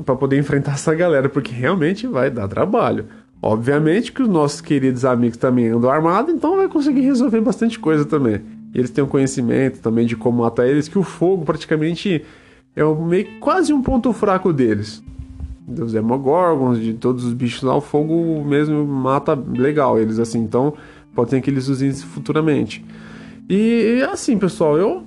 Para 0.05 0.17
poder 0.17 0.39
enfrentar 0.39 0.73
essa 0.73 0.95
galera, 0.95 1.29
porque 1.29 1.53
realmente 1.53 2.07
vai 2.07 2.31
dar 2.31 2.49
trabalho. 2.49 3.07
Obviamente 3.43 4.13
que 4.13 4.23
os 4.23 4.29
nossos 4.29 4.61
queridos 4.61 5.05
amigos 5.05 5.39
também 5.39 5.69
andam 5.69 5.91
armados, 5.91 6.35
então 6.35 6.57
vai 6.57 6.69
conseguir 6.69 7.01
resolver 7.01 7.41
bastante 7.41 7.79
coisa 7.79 8.05
também. 8.05 8.41
E 8.75 8.79
eles 8.79 8.91
têm 8.91 9.03
um 9.03 9.09
conhecimento 9.09 9.81
também 9.81 10.07
de 10.07 10.17
como 10.17 10.43
matar 10.43 10.67
eles, 10.67 10.89
que 10.89 10.99
o 10.99 11.03
fogo 11.03 11.45
praticamente 11.45 12.25
é 12.77 12.85
meio 12.85 13.27
quase 13.41 13.73
um 13.73 13.83
ponto 13.83 14.13
fraco 14.13 14.53
deles. 14.53 15.03
Dos 15.67 15.93
Demogorgons, 15.93 16.81
de 16.81 16.95
todos 16.95 17.25
os 17.25 17.33
bichos 17.33 17.63
lá, 17.63 17.75
o 17.77 17.81
fogo 17.81 18.45
mesmo 18.45 18.85
mata 18.87 19.35
legal 19.35 19.99
eles 19.99 20.19
assim. 20.19 20.41
Então 20.41 20.75
pode 21.15 21.31
ser 21.31 21.41
que 21.41 21.51
eles 21.51 21.69
usem 21.69 21.89
isso 21.89 22.07
futuramente. 22.07 22.85
E 23.49 24.07
assim, 24.13 24.39
pessoal, 24.39 24.77
eu 24.77 25.05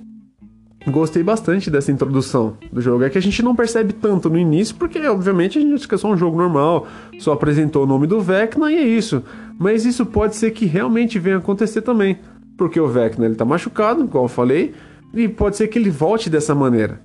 gostei 0.86 1.22
bastante 1.22 1.70
dessa 1.70 1.90
introdução 1.90 2.56
do 2.70 2.80
jogo. 2.80 3.04
É 3.04 3.10
que 3.10 3.18
a 3.18 3.22
gente 3.22 3.42
não 3.42 3.56
percebe 3.56 3.92
tanto 3.92 4.28
no 4.28 4.38
início, 4.38 4.74
porque 4.76 4.98
obviamente 5.06 5.58
a 5.58 5.60
gente 5.60 5.92
é 5.92 5.96
só 5.96 6.08
um 6.10 6.16
jogo 6.16 6.36
normal, 6.36 6.86
só 7.18 7.32
apresentou 7.32 7.84
o 7.84 7.86
nome 7.86 8.06
do 8.06 8.20
Vecna 8.20 8.70
e 8.70 8.76
é 8.76 8.82
isso. 8.82 9.22
Mas 9.58 9.84
isso 9.84 10.04
pode 10.04 10.36
ser 10.36 10.50
que 10.50 10.66
realmente 10.66 11.18
venha 11.18 11.38
acontecer 11.38 11.82
também, 11.82 12.18
porque 12.56 12.78
o 12.78 12.88
Vecna 12.88 13.24
ele 13.24 13.34
tá 13.34 13.44
machucado, 13.44 14.06
como 14.08 14.24
eu 14.24 14.28
falei, 14.28 14.74
e 15.12 15.28
pode 15.28 15.56
ser 15.56 15.68
que 15.68 15.78
ele 15.78 15.90
volte 15.90 16.28
dessa 16.28 16.54
maneira. 16.54 17.00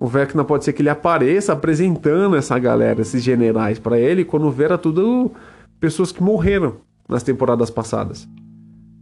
O 0.00 0.06
Vecna 0.06 0.44
pode 0.44 0.64
ser 0.64 0.72
que 0.72 0.82
ele 0.82 0.88
apareça 0.88 1.52
apresentando 1.52 2.36
essa 2.36 2.58
galera, 2.58 3.00
esses 3.00 3.22
generais 3.22 3.78
para 3.78 3.98
ele, 3.98 4.24
quando 4.24 4.50
ver 4.50 4.64
era 4.64 4.78
tudo 4.78 5.30
pessoas 5.78 6.10
que 6.10 6.22
morreram 6.22 6.76
nas 7.08 7.22
temporadas 7.22 7.70
passadas. 7.70 8.28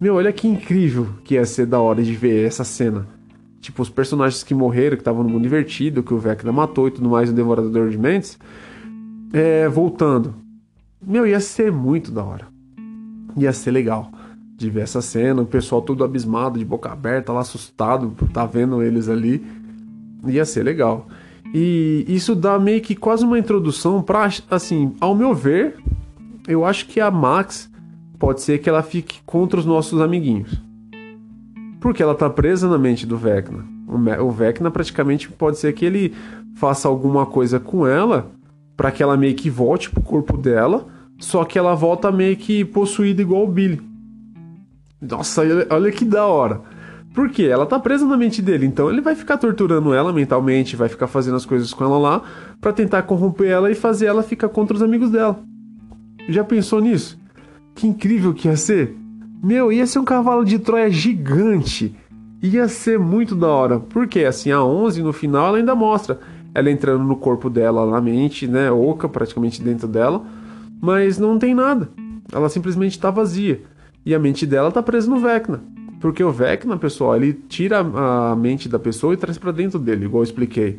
Meu, 0.01 0.17
olha 0.17 0.33
que 0.33 0.49
incrível 0.49 1.07
que 1.25 1.35
ia 1.35 1.47
ser 1.47 1.67
da 1.67 1.81
hora 1.81 2.03
de 2.03 2.13
ver 2.13 2.47
essa 2.47 2.65
cena. 2.65 3.07
Tipo, 3.63 3.81
os 3.81 3.89
personagens 3.89 4.43
que 4.43 4.53
morreram, 4.53 4.97
que 4.97 5.03
estavam 5.03 5.23
no 5.23 5.31
mundo 5.31 5.47
invertido, 5.47 6.03
que 6.03 6.13
o 6.13 6.19
Vecna 6.19 6.51
matou 6.51 6.89
e 6.89 6.91
tudo 6.91 7.09
mais, 7.09 7.31
o 7.31 7.33
Devorador 7.33 7.89
de 7.89 7.97
Mentes, 7.97 8.37
é, 9.33 9.69
voltando. 9.69 10.35
Meu, 11.01 11.25
ia 11.25 11.39
ser 11.39 11.71
muito 11.71 12.11
da 12.11 12.25
hora. 12.25 12.49
Ia 13.37 13.53
ser 13.53 13.71
legal 13.71 14.11
de 14.57 14.69
ver 14.69 14.83
essa 14.83 15.01
cena, 15.01 15.43
o 15.43 15.47
pessoal 15.47 15.81
todo 15.81 16.03
abismado, 16.03 16.59
de 16.59 16.65
boca 16.65 16.91
aberta, 16.91 17.33
lá 17.33 17.41
assustado 17.41 18.15
tá 18.33 18.45
vendo 18.45 18.83
eles 18.83 19.09
ali. 19.09 19.47
Ia 20.27 20.45
ser 20.45 20.65
legal. 20.65 21.07
E 21.55 22.05
isso 22.09 22.35
dá 22.35 22.59
meio 22.59 22.81
que 22.81 22.97
quase 22.97 23.25
uma 23.25 23.39
introdução 23.39 24.03
para, 24.03 24.29
assim, 24.51 24.97
ao 25.01 25.15
meu 25.15 25.33
ver, 25.33 25.77
eu 26.49 26.65
acho 26.65 26.89
que 26.89 27.01
a 27.01 27.13
Max 27.13 27.71
pode 28.19 28.43
ser 28.43 28.59
que 28.59 28.69
ela 28.69 28.83
fique 28.83 29.21
contra 29.25 29.61
os 29.61 29.65
nossos 29.67 30.01
amiguinhos. 30.01 30.61
Porque 31.83 32.03
ela 32.03 32.15
tá 32.15 32.31
presa 32.31 32.69
na 32.69 32.79
mente 32.79 33.05
do 33.05 33.19
Vecna. 33.19 33.65
O 34.21 34.31
Vecna 34.31 34.71
praticamente 34.71 35.29
pode 35.29 35.59
ser 35.59 35.73
que 35.73 35.85
ele 35.85 36.15
faça 36.55 36.87
alguma 36.87 37.27
coisa 37.27 37.59
com 37.59 37.87
ela 37.87 38.31
para 38.77 38.93
que 38.93 39.03
ela 39.03 39.17
meio 39.17 39.35
que 39.35 39.51
volte 39.51 39.91
pro 39.91 40.01
corpo 40.01 40.39
dela, 40.39 40.87
só 41.19 41.45
que 41.45 41.59
ela 41.59 41.75
volta 41.75 42.11
meio 42.13 42.37
que 42.37 42.65
possuída 42.65 43.21
igual 43.21 43.45
o 43.45 43.49
Billy. 43.49 43.83
Nossa, 45.01 45.43
olha 45.71 45.91
que 45.91 46.05
da 46.05 46.25
hora. 46.25 46.63
Por 47.13 47.29
quê? 47.29 47.45
Ela 47.45 47.67
tá 47.67 47.79
presa 47.79 48.07
na 48.07 48.17
mente 48.17 48.41
dele, 48.41 48.65
então 48.65 48.89
ele 48.89 49.01
vai 49.01 49.17
ficar 49.17 49.37
torturando 49.37 49.93
ela 49.93 50.13
mentalmente, 50.13 50.77
vai 50.77 50.89
ficar 50.89 51.09
fazendo 51.09 51.37
as 51.37 51.45
coisas 51.45 51.75
com 51.75 51.85
ela 51.85 51.99
lá 51.99 52.23
para 52.61 52.73
tentar 52.73 53.03
corromper 53.03 53.51
ela 53.51 53.71
e 53.71 53.75
fazer 53.75 54.07
ela 54.07 54.23
ficar 54.23 54.49
contra 54.49 54.77
os 54.77 54.83
amigos 54.83 55.11
dela. 55.11 55.39
Já 56.29 56.45
pensou 56.45 56.81
nisso? 56.81 57.21
Que 57.75 57.89
incrível 57.89 58.33
que 58.33 58.47
ia 58.47 58.57
ser! 58.57 59.02
Meu, 59.43 59.73
ia 59.73 59.85
ser 59.89 59.99
um 59.99 60.05
cavalo 60.05 60.45
de 60.45 60.57
Troia 60.61 60.89
gigante. 60.89 61.97
Ia 62.41 62.69
ser 62.69 62.97
muito 62.97 63.35
da 63.35 63.49
hora. 63.49 63.81
Porque 63.81 64.21
assim, 64.21 64.53
a 64.53 64.63
11 64.63 65.03
no 65.03 65.13
final 65.13 65.49
ela 65.49 65.59
ainda 65.59 65.75
mostra 65.75 66.21
ela 66.55 66.71
entrando 66.71 67.03
no 67.03 67.17
corpo 67.17 67.51
dela, 67.51 67.91
na 67.91 68.01
mente, 68.01 68.47
né? 68.47 68.71
Oca 68.71 69.09
praticamente 69.09 69.61
dentro 69.61 69.89
dela. 69.89 70.25
Mas 70.81 71.19
não 71.19 71.41
tem 71.41 71.55
nada. 71.55 71.89
Ela 72.33 72.49
simplesmente 72.49 72.93
está 72.93 73.11
vazia. 73.11 73.61
E 74.07 74.15
a 74.15 74.19
mente 74.19 74.47
dela 74.47 74.71
tá 74.71 74.81
presa 74.81 75.11
no 75.11 75.19
Vecna. 75.19 75.61
Porque 76.01 76.23
o 76.23 76.31
Vecna, 76.31 76.77
pessoal, 76.77 77.17
ele 77.17 77.33
tira 77.33 77.81
a 77.81 78.37
mente 78.37 78.69
da 78.69 78.79
pessoa 78.79 79.15
e 79.15 79.17
traz 79.17 79.39
para 79.39 79.51
dentro 79.51 79.79
dele, 79.79 80.05
igual 80.05 80.23
eu 80.23 80.25
expliquei. 80.25 80.79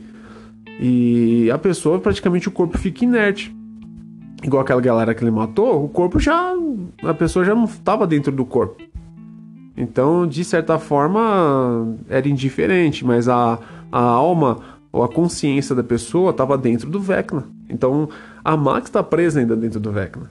E 0.79 1.49
a 1.51 1.57
pessoa, 1.57 1.99
praticamente 1.99 2.47
o 2.47 2.51
corpo 2.51 2.77
fica 2.77 3.03
inerte 3.03 3.53
igual 4.43 4.61
aquela 4.61 4.81
galera 4.81 5.13
que 5.13 5.23
ele 5.23 5.31
matou, 5.31 5.83
o 5.83 5.89
corpo 5.89 6.19
já. 6.19 6.53
A 7.03 7.13
pessoa 7.13 7.45
já 7.45 7.55
não 7.55 7.65
estava 7.65 8.05
dentro 8.05 8.31
do 8.31 8.45
corpo. 8.45 8.81
Então, 9.75 10.27
de 10.27 10.43
certa 10.43 10.77
forma, 10.77 11.97
era 12.07 12.27
indiferente, 12.27 13.03
mas 13.03 13.27
a, 13.27 13.57
a 13.91 13.99
alma 14.01 14.59
ou 14.91 15.03
a 15.03 15.09
consciência 15.09 15.75
da 15.75 15.83
pessoa 15.83 16.29
estava 16.29 16.57
dentro 16.57 16.89
do 16.89 16.99
Vecna. 16.99 17.45
Então, 17.67 18.07
a 18.43 18.55
Max 18.55 18.85
está 18.85 19.01
presa 19.01 19.39
ainda 19.39 19.55
dentro 19.55 19.79
do 19.79 19.91
Vecna. 19.91 20.29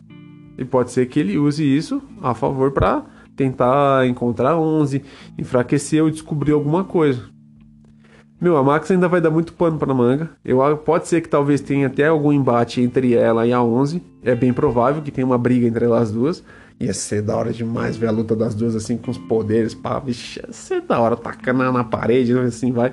E 0.56 0.64
pode 0.64 0.92
ser 0.92 1.06
que 1.06 1.18
ele 1.18 1.36
use 1.36 1.64
isso 1.64 2.00
a 2.22 2.34
favor 2.34 2.70
para 2.70 3.04
tentar 3.34 4.06
encontrar 4.06 4.56
11, 4.56 5.02
enfraquecer 5.36 6.02
ou 6.02 6.10
descobrir 6.10 6.52
alguma 6.52 6.84
coisa. 6.84 7.31
Meu, 8.42 8.56
a 8.56 8.62
Max 8.64 8.90
ainda 8.90 9.06
vai 9.06 9.20
dar 9.20 9.30
muito 9.30 9.52
pano 9.52 9.78
pra 9.78 9.94
manga. 9.94 10.28
Eu, 10.44 10.76
pode 10.78 11.06
ser 11.06 11.20
que 11.20 11.28
talvez 11.28 11.60
tenha 11.60 11.86
até 11.86 12.08
algum 12.08 12.32
embate 12.32 12.80
entre 12.80 13.14
ela 13.14 13.46
e 13.46 13.52
a 13.52 13.62
11. 13.62 14.02
É 14.20 14.34
bem 14.34 14.52
provável 14.52 15.00
que 15.00 15.12
tenha 15.12 15.24
uma 15.24 15.38
briga 15.38 15.64
entre 15.64 15.84
elas 15.84 16.10
duas. 16.10 16.42
Ia 16.80 16.92
ser 16.92 17.22
da 17.22 17.36
hora 17.36 17.52
demais 17.52 17.96
ver 17.96 18.08
a 18.08 18.10
luta 18.10 18.34
das 18.34 18.52
duas 18.52 18.74
assim 18.74 18.96
com 18.96 19.12
os 19.12 19.16
poderes. 19.16 19.76
Pá, 19.76 20.00
vixe, 20.00 20.40
ia 20.40 20.52
ser 20.52 20.80
da 20.80 20.98
hora, 20.98 21.16
tacando 21.16 21.70
na 21.70 21.84
parede, 21.84 22.36
assim 22.36 22.72
vai. 22.72 22.92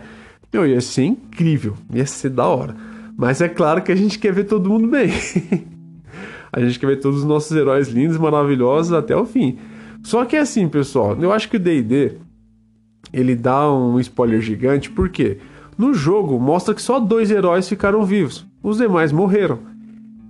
Meu, 0.53 0.67
ia 0.67 0.81
ser 0.81 1.05
incrível. 1.05 1.73
Ia 1.91 2.05
ser 2.05 2.29
da 2.29 2.45
hora. 2.45 2.75
Mas 3.17 3.41
é 3.41 3.49
claro 3.49 3.81
que 3.81 3.91
a 3.91 3.95
gente 3.95 4.19
quer 4.19 4.31
ver 4.31 4.43
todo 4.43 4.69
mundo 4.69 4.87
bem. 4.87 5.09
a 6.53 6.59
gente 6.59 6.77
quer 6.77 6.85
ver 6.85 6.99
todos 6.99 7.21
os 7.21 7.25
nossos 7.25 7.57
heróis 7.57 7.87
lindos, 7.87 8.19
maravilhosos 8.19 8.93
até 8.93 9.15
o 9.15 9.25
fim. 9.25 9.57
Só 10.03 10.25
que 10.25 10.35
é 10.35 10.41
assim, 10.41 10.69
pessoal, 10.69 11.17
eu 11.19 11.33
acho 11.33 11.49
que 11.49 11.57
o 11.57 11.59
DD 11.59 12.17
ele 13.11 13.35
dá 13.35 13.71
um 13.71 13.99
spoiler 13.99 14.41
gigante, 14.41 14.89
porque 14.89 15.37
no 15.77 15.93
jogo 15.93 16.39
mostra 16.39 16.73
que 16.73 16.81
só 16.81 16.99
dois 16.99 17.31
heróis 17.31 17.67
ficaram 17.67 18.03
vivos, 18.03 18.45
os 18.61 18.77
demais 18.77 19.11
morreram. 19.11 19.59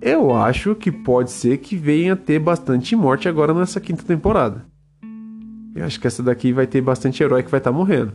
Eu 0.00 0.34
acho 0.34 0.74
que 0.74 0.90
pode 0.90 1.30
ser 1.30 1.58
que 1.58 1.76
venha 1.76 2.16
ter 2.16 2.38
bastante 2.38 2.96
morte 2.96 3.28
agora 3.28 3.52
nessa 3.52 3.80
quinta 3.80 4.02
temporada. 4.02 4.64
Eu 5.74 5.84
acho 5.84 6.00
que 6.00 6.06
essa 6.06 6.22
daqui 6.22 6.52
vai 6.52 6.66
ter 6.66 6.80
bastante 6.80 7.22
herói 7.22 7.42
que 7.42 7.50
vai 7.50 7.60
estar 7.60 7.70
tá 7.70 7.76
morrendo. 7.76 8.12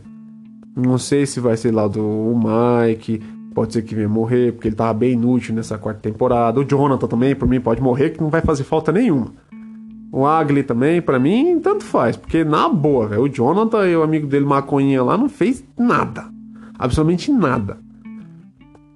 Não 0.76 0.98
sei 0.98 1.24
se 1.24 1.40
vai 1.40 1.56
ser 1.56 1.72
lá 1.72 1.86
do 1.86 2.34
Mike, 2.34 3.22
pode 3.54 3.72
ser 3.72 3.82
que 3.82 3.94
venha 3.94 4.08
morrer, 4.08 4.52
porque 4.52 4.68
ele 4.68 4.76
tava 4.76 4.92
bem 4.92 5.12
inútil 5.12 5.54
nessa 5.54 5.78
quarta 5.78 6.00
temporada. 6.00 6.60
O 6.60 6.64
Jonathan 6.64 7.06
também, 7.06 7.34
por 7.34 7.48
mim, 7.48 7.60
pode 7.60 7.80
morrer, 7.80 8.10
que 8.10 8.20
não 8.20 8.28
vai 8.28 8.42
fazer 8.42 8.64
falta 8.64 8.92
nenhuma. 8.92 9.32
O 10.16 10.24
Agli 10.24 10.62
também, 10.62 11.02
para 11.02 11.18
mim, 11.18 11.60
tanto 11.60 11.84
faz. 11.84 12.16
Porque, 12.16 12.42
na 12.42 12.70
boa, 12.70 13.20
o 13.20 13.28
Jonathan 13.28 13.86
e 13.86 13.94
o 13.94 14.02
amigo 14.02 14.26
dele, 14.26 14.46
Maconha 14.46 15.02
lá, 15.02 15.14
não 15.14 15.28
fez 15.28 15.62
nada. 15.78 16.24
Absolutamente 16.78 17.30
nada. 17.30 17.76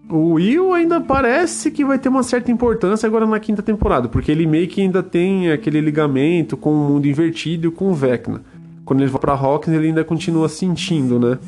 o 0.09 0.33
Will 0.37 0.73
ainda 0.73 0.99
parece 0.99 1.71
que 1.71 1.85
vai 1.85 1.99
ter 1.99 2.09
uma 2.09 2.23
certa 2.23 2.51
importância 2.51 3.07
agora 3.07 3.27
na 3.27 3.39
quinta 3.39 3.63
temporada, 3.63 4.09
porque 4.09 4.33
ele 4.33 4.47
meio 4.47 4.67
que 4.67 4.81
ainda 4.81 5.03
tem 5.03 5.53
aquele 5.53 5.83
ligamento 5.83 6.57
com 6.57 6.73
o 6.73 6.89
mundo 6.89 7.07
invertido 7.07 7.69
e 7.69 7.71
com 7.71 7.91
o 7.91 7.95
Vecna. 7.95 8.41
Quando 8.87 9.03
ele 9.03 9.11
vai 9.11 9.21
pra 9.21 9.35
Hawkins, 9.35 9.77
ele 9.77 9.89
ainda 9.89 10.03
continua 10.03 10.49
sentindo, 10.49 11.21
né? 11.21 11.39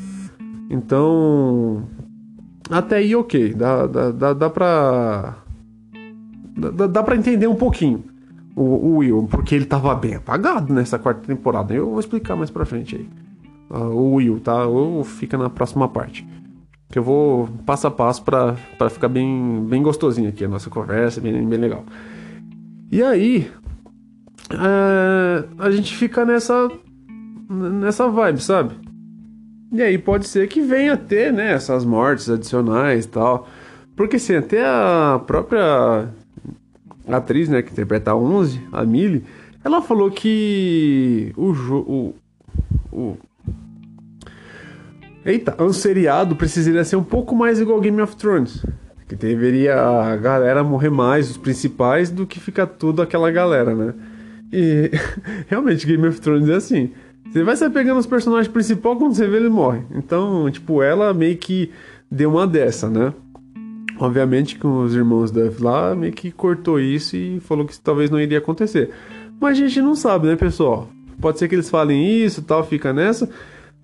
Então. 0.69 1.81
Até 2.69 2.97
aí, 2.97 3.15
ok. 3.15 3.55
Dá, 3.55 3.87
dá, 3.87 4.11
dá, 4.11 4.33
dá 4.33 4.49
pra. 4.51 5.35
Dá, 6.55 6.85
dá 6.85 7.01
pra 7.01 7.15
entender 7.15 7.47
um 7.47 7.55
pouquinho 7.55 8.12
o, 8.55 8.97
Will, 8.97 9.27
porque 9.29 9.55
ele 9.55 9.65
tava 9.65 9.93
bem 9.95 10.15
apagado 10.15 10.73
nessa 10.73 10.99
quarta 10.99 11.21
temporada. 11.25 11.73
Eu 11.73 11.89
vou 11.89 11.99
explicar 11.99 12.35
mais 12.35 12.49
pra 12.49 12.65
frente 12.65 12.95
aí. 12.95 13.09
Uh, 13.69 13.85
o 13.85 14.13
Will, 14.15 14.39
tá? 14.39 14.65
Ou 14.65 15.03
fica 15.03 15.37
na 15.37 15.49
próxima 15.49 15.87
parte. 15.87 16.25
Que 16.89 16.99
eu 16.99 17.03
vou 17.03 17.49
passo 17.65 17.87
a 17.87 17.91
passo 17.91 18.23
pra, 18.23 18.55
pra 18.77 18.89
ficar 18.89 19.09
bem, 19.09 19.65
bem 19.67 19.81
gostosinho 19.81 20.29
aqui 20.29 20.45
a 20.45 20.47
nossa 20.47 20.69
conversa, 20.69 21.19
bem, 21.19 21.47
bem 21.47 21.59
legal. 21.59 21.83
E 22.91 23.01
aí, 23.01 23.49
é, 24.51 25.43
a 25.57 25.71
gente 25.71 25.95
fica 25.95 26.23
nessa, 26.23 26.69
nessa 27.49 28.07
vibe, 28.07 28.39
sabe? 28.39 28.75
E 29.71 29.81
aí 29.81 29.97
pode 29.97 30.27
ser 30.27 30.47
que 30.47 30.61
venha 30.61 30.95
ter, 30.95 31.33
né, 31.33 31.53
essas 31.53 31.83
mortes 31.83 32.29
adicionais 32.29 33.05
e 33.05 33.07
tal. 33.07 33.47
Porque 33.95 34.17
assim, 34.17 34.35
até 34.35 34.63
a 34.63 35.19
própria 35.25 36.09
atriz, 37.07 37.49
né, 37.49 37.61
que 37.61 37.71
interpreta 37.71 38.11
a 38.11 38.15
11, 38.15 38.61
a 38.71 38.83
Millie, 38.85 39.23
ela 39.63 39.81
falou 39.81 40.11
que 40.11 41.33
o 41.37 41.53
jogo. 41.53 42.15
O, 42.91 43.17
Eita, 45.25 45.55
um 45.63 45.71
seriado 45.71 46.35
precisaria 46.35 46.83
ser 46.83 46.97
um 46.97 47.03
pouco 47.03 47.33
mais 47.33 47.59
igual 47.59 47.79
Game 47.79 48.01
of 48.01 48.15
Thrones. 48.15 48.65
Que 49.07 49.15
deveria 49.15 49.79
a 49.79 50.15
galera 50.17 50.63
morrer 50.63 50.89
mais, 50.89 51.29
os 51.29 51.37
principais, 51.37 52.09
do 52.09 52.27
que 52.27 52.39
ficar 52.39 52.67
tudo 52.67 53.01
aquela 53.01 53.31
galera, 53.31 53.73
né? 53.73 53.93
E 54.51 54.91
realmente 55.47 55.87
Game 55.87 56.05
of 56.07 56.19
Thrones 56.19 56.49
é 56.49 56.55
assim. 56.55 56.91
Você 57.31 57.41
vai 57.43 57.55
se 57.55 57.69
pegando 57.69 57.99
os 57.99 58.05
personagens 58.05 58.47
principais 58.47 58.97
quando 58.97 59.15
você 59.15 59.27
vê 59.27 59.37
ele 59.37 59.49
morre. 59.49 59.81
Então, 59.91 60.51
tipo, 60.51 60.83
ela 60.83 61.13
meio 61.13 61.37
que 61.37 61.71
deu 62.11 62.31
uma 62.31 62.45
dessa, 62.45 62.89
né? 62.89 63.13
Obviamente 63.99 64.57
que 64.57 64.65
os 64.65 64.95
irmãos 64.95 65.31
Duff 65.31 65.61
lá 65.61 65.95
meio 65.95 66.13
que 66.13 66.31
cortou 66.31 66.79
isso 66.79 67.15
e 67.15 67.39
falou 67.39 67.65
que 67.65 67.73
isso 67.73 67.81
talvez 67.81 68.09
não 68.09 68.19
iria 68.19 68.39
acontecer. 68.39 68.89
Mas 69.39 69.57
a 69.57 69.61
gente 69.61 69.81
não 69.81 69.95
sabe, 69.95 70.27
né, 70.27 70.35
pessoal? 70.35 70.89
Pode 71.21 71.39
ser 71.39 71.47
que 71.47 71.55
eles 71.55 71.69
falem 71.69 72.23
isso 72.23 72.41
tal, 72.41 72.65
fica 72.65 72.91
nessa. 72.91 73.29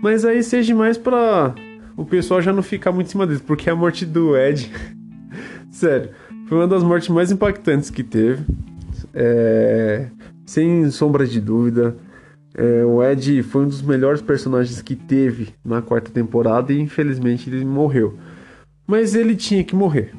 Mas 0.02 0.26
aí 0.26 0.41
seja 0.41 0.74
mais 0.74 0.98
pra 0.98 1.54
o 2.00 2.06
pessoal 2.06 2.41
já 2.41 2.54
não 2.54 2.63
ficar 2.63 2.93
muito 2.93 3.08
em 3.08 3.10
cima 3.10 3.28
deles. 3.28 3.41
Porque 3.41 3.69
a 3.69 3.76
morte 3.76 4.06
do 4.06 4.38
Ed. 4.38 4.72
Sério, 5.69 6.12
foi 6.48 6.58
uma 6.58 6.67
das 6.67 6.82
mortes 6.82 7.10
mais 7.10 7.32
impactantes 7.32 7.89
que 7.89 8.04
teve. 8.04 8.45
É... 9.13 10.08
Sem 10.45 10.89
sombra 10.91 11.28
de 11.28 11.41
dúvida. 11.41 11.98
É, 12.56 12.84
o 12.84 13.04
Ed 13.04 13.43
foi 13.43 13.63
um 13.63 13.67
dos 13.67 13.82
melhores 13.82 14.22
personagens 14.22 14.82
que 14.82 14.95
teve 14.95 15.50
na 15.63 15.82
quarta 15.82 16.10
temporada 16.10 16.74
e 16.74 16.80
infelizmente 16.80 17.50
ele 17.50 17.63
morreu. 17.63 18.17
Mas 18.89 19.13
ele 19.13 19.36
tinha 19.36 19.63
que 19.63 19.75
morrer. 19.75 20.15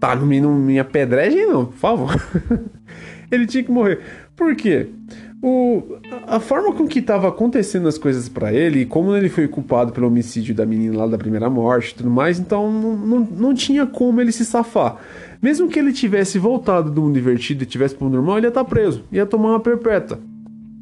Tá 0.00 0.16
no 0.16 0.26
minha 0.26 0.84
pedregem 0.84 1.46
não, 1.46 1.66
por 1.66 1.76
favor. 1.76 2.20
ele 3.30 3.46
tinha 3.46 3.62
que 3.62 3.70
morrer. 3.70 4.00
Por 4.34 4.56
quê? 4.56 4.88
O, 5.40 5.96
a 6.26 6.40
forma 6.40 6.72
com 6.72 6.88
que 6.88 6.98
estava 6.98 7.28
acontecendo 7.28 7.86
as 7.86 7.96
coisas 7.96 8.28
para 8.28 8.52
ele, 8.52 8.84
como 8.84 9.14
ele 9.14 9.28
foi 9.28 9.46
culpado 9.46 9.92
pelo 9.92 10.08
homicídio 10.08 10.52
da 10.56 10.66
menina 10.66 10.98
lá 10.98 11.06
da 11.06 11.16
primeira 11.16 11.48
morte 11.48 11.92
e 11.92 11.94
tudo 11.94 12.10
mais, 12.10 12.40
então 12.40 12.72
não, 12.72 12.96
não, 12.96 13.20
não 13.20 13.54
tinha 13.54 13.86
como 13.86 14.20
ele 14.20 14.32
se 14.32 14.44
safar. 14.44 14.96
Mesmo 15.40 15.68
que 15.68 15.78
ele 15.78 15.92
tivesse 15.92 16.36
voltado 16.36 16.90
do 16.90 17.02
mundo 17.02 17.16
invertido 17.16 17.62
e 17.62 17.66
tivesse 17.66 17.94
pro 17.94 18.10
normal, 18.10 18.38
ele 18.38 18.46
ia 18.46 18.48
estar 18.48 18.64
tá 18.64 18.68
preso, 18.68 19.04
ia 19.12 19.24
tomar 19.24 19.50
uma 19.50 19.60
perpétua. 19.60 20.18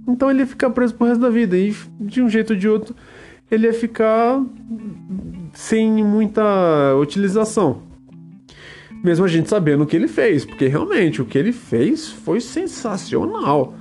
Então 0.09 0.31
ele 0.31 0.41
ia 0.41 0.47
ficar 0.47 0.71
preso 0.71 0.95
pro 0.95 1.07
resto 1.07 1.21
da 1.21 1.29
vida, 1.29 1.59
e 1.59 1.75
de 2.01 2.23
um 2.23 2.31
jeito 2.31 2.55
ou 2.55 2.59
de 2.59 2.67
outro 2.67 2.97
ele 3.51 3.67
ia 3.67 3.73
ficar 3.73 4.43
sem 5.55 6.05
muita 6.05 6.95
utilização. 6.97 7.83
Mesmo 9.03 9.25
a 9.25 9.29
gente 9.29 9.49
sabendo 9.49 9.85
o 9.85 9.87
que 9.87 9.97
ele 9.97 10.09
fez, 10.09 10.45
porque 10.45 10.67
realmente 10.67 11.23
o 11.23 11.25
que 11.25 11.39
ele 11.39 11.53
fez 11.53 12.09
foi 12.09 12.41
sensacional. 12.41 13.75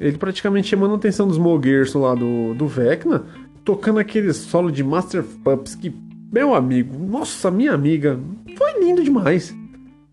Ele 0.00 0.18
praticamente 0.18 0.68
tinha 0.68 0.80
manutenção 0.80 1.26
dos 1.26 1.38
Mogerson 1.38 2.00
lá 2.00 2.14
do, 2.14 2.52
do 2.54 2.66
Vecna, 2.66 3.24
tocando 3.64 4.00
aquele 4.00 4.32
solo 4.32 4.70
de 4.70 4.82
Master 4.82 5.22
Pups 5.22 5.74
que, 5.74 5.94
meu 6.32 6.54
amigo, 6.54 6.98
nossa, 6.98 7.50
minha 7.50 7.72
amiga, 7.72 8.18
foi 8.56 8.80
lindo 8.80 9.02
demais. 9.04 9.54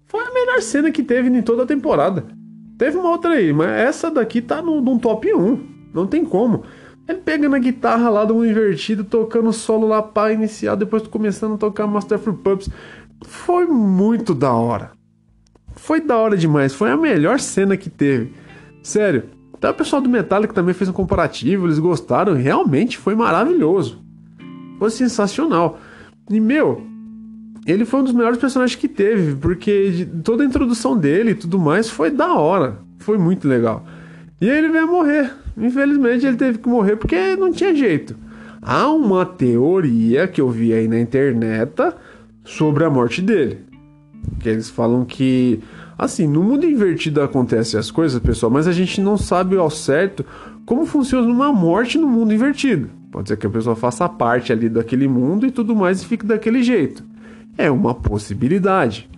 Foi 0.05 0.23
a 0.23 0.33
melhor 0.33 0.61
cena 0.61 0.91
que 0.91 1.03
teve 1.03 1.29
em 1.29 1.41
toda 1.41 1.63
a 1.63 1.65
temporada. 1.65 2.25
Teve 2.77 2.97
uma 2.97 3.09
outra 3.09 3.31
aí, 3.31 3.51
mas 3.51 3.69
essa 3.69 4.11
daqui 4.11 4.41
tá 4.41 4.61
no 4.61 4.99
top 4.99 5.33
1. 5.33 5.59
Não 5.93 6.05
tem 6.05 6.23
como. 6.23 6.63
Ele 7.11 7.19
pegando 7.19 7.55
a 7.57 7.59
guitarra 7.59 8.09
lá 8.09 8.23
do 8.23 8.45
invertido, 8.45 9.03
tocando 9.03 9.51
solo 9.51 9.85
lá 9.85 10.01
para 10.01 10.31
iniciar, 10.31 10.75
depois 10.75 11.05
começando 11.05 11.55
a 11.55 11.57
tocar 11.57 11.85
Master 11.85 12.17
of 12.17 12.31
Pups. 12.41 12.69
Foi 13.23 13.65
muito 13.65 14.33
da 14.33 14.53
hora. 14.53 14.91
Foi 15.75 15.99
da 15.99 16.15
hora 16.17 16.37
demais. 16.37 16.73
Foi 16.73 16.89
a 16.89 16.95
melhor 16.95 17.39
cena 17.39 17.75
que 17.75 17.89
teve. 17.89 18.33
Sério. 18.81 19.25
Até 19.53 19.69
o 19.69 19.73
pessoal 19.73 20.01
do 20.01 20.09
Metallica 20.09 20.53
também 20.53 20.73
fez 20.73 20.89
um 20.89 20.93
comparativo, 20.93 21.67
eles 21.67 21.77
gostaram. 21.77 22.33
Realmente 22.33 22.97
foi 22.97 23.13
maravilhoso. 23.13 24.01
Foi 24.79 24.89
sensacional. 24.89 25.79
E, 26.29 26.39
meu, 26.39 26.81
ele 27.67 27.83
foi 27.83 27.99
um 27.99 28.03
dos 28.05 28.13
melhores 28.13 28.39
personagens 28.39 28.79
que 28.79 28.87
teve, 28.87 29.35
porque 29.35 30.07
toda 30.23 30.43
a 30.43 30.45
introdução 30.45 30.97
dele 30.97 31.31
e 31.31 31.35
tudo 31.35 31.59
mais 31.59 31.89
foi 31.89 32.09
da 32.09 32.33
hora. 32.33 32.79
Foi 32.99 33.17
muito 33.17 33.47
legal. 33.47 33.85
E 34.41 34.49
ele 34.49 34.69
veio 34.69 34.87
morrer. 34.87 35.31
Infelizmente 35.55 36.25
ele 36.25 36.35
teve 36.35 36.57
que 36.57 36.67
morrer 36.67 36.95
porque 36.95 37.35
não 37.35 37.51
tinha 37.51 37.75
jeito. 37.75 38.15
Há 38.59 38.89
uma 38.89 39.25
teoria 39.25 40.27
que 40.27 40.41
eu 40.41 40.49
vi 40.49 40.73
aí 40.73 40.87
na 40.87 40.99
internet 40.99 41.73
sobre 42.43 42.83
a 42.83 42.89
morte 42.89 43.21
dele. 43.21 43.59
Que 44.39 44.49
eles 44.49 44.69
falam 44.69 45.05
que, 45.05 45.59
assim, 45.97 46.27
no 46.27 46.43
mundo 46.43 46.65
invertido 46.65 47.21
acontecem 47.21 47.79
as 47.79 47.91
coisas, 47.91 48.19
pessoal, 48.19 48.51
mas 48.51 48.67
a 48.67 48.71
gente 48.71 48.99
não 48.99 49.17
sabe 49.17 49.57
ao 49.57 49.69
certo 49.69 50.25
como 50.65 50.85
funciona 50.85 51.27
uma 51.27 51.51
morte 51.51 51.97
no 51.97 52.07
mundo 52.07 52.33
invertido. 52.33 52.89
Pode 53.11 53.29
ser 53.29 53.37
que 53.37 53.47
a 53.47 53.49
pessoa 53.49 53.75
faça 53.75 54.07
parte 54.07 54.51
ali 54.51 54.69
daquele 54.69 55.07
mundo 55.07 55.45
e 55.45 55.51
tudo 55.51 55.75
mais 55.75 56.01
e 56.01 56.05
fique 56.05 56.25
daquele 56.25 56.63
jeito. 56.63 57.03
É 57.57 57.69
uma 57.69 57.93
possibilidade. 57.93 59.09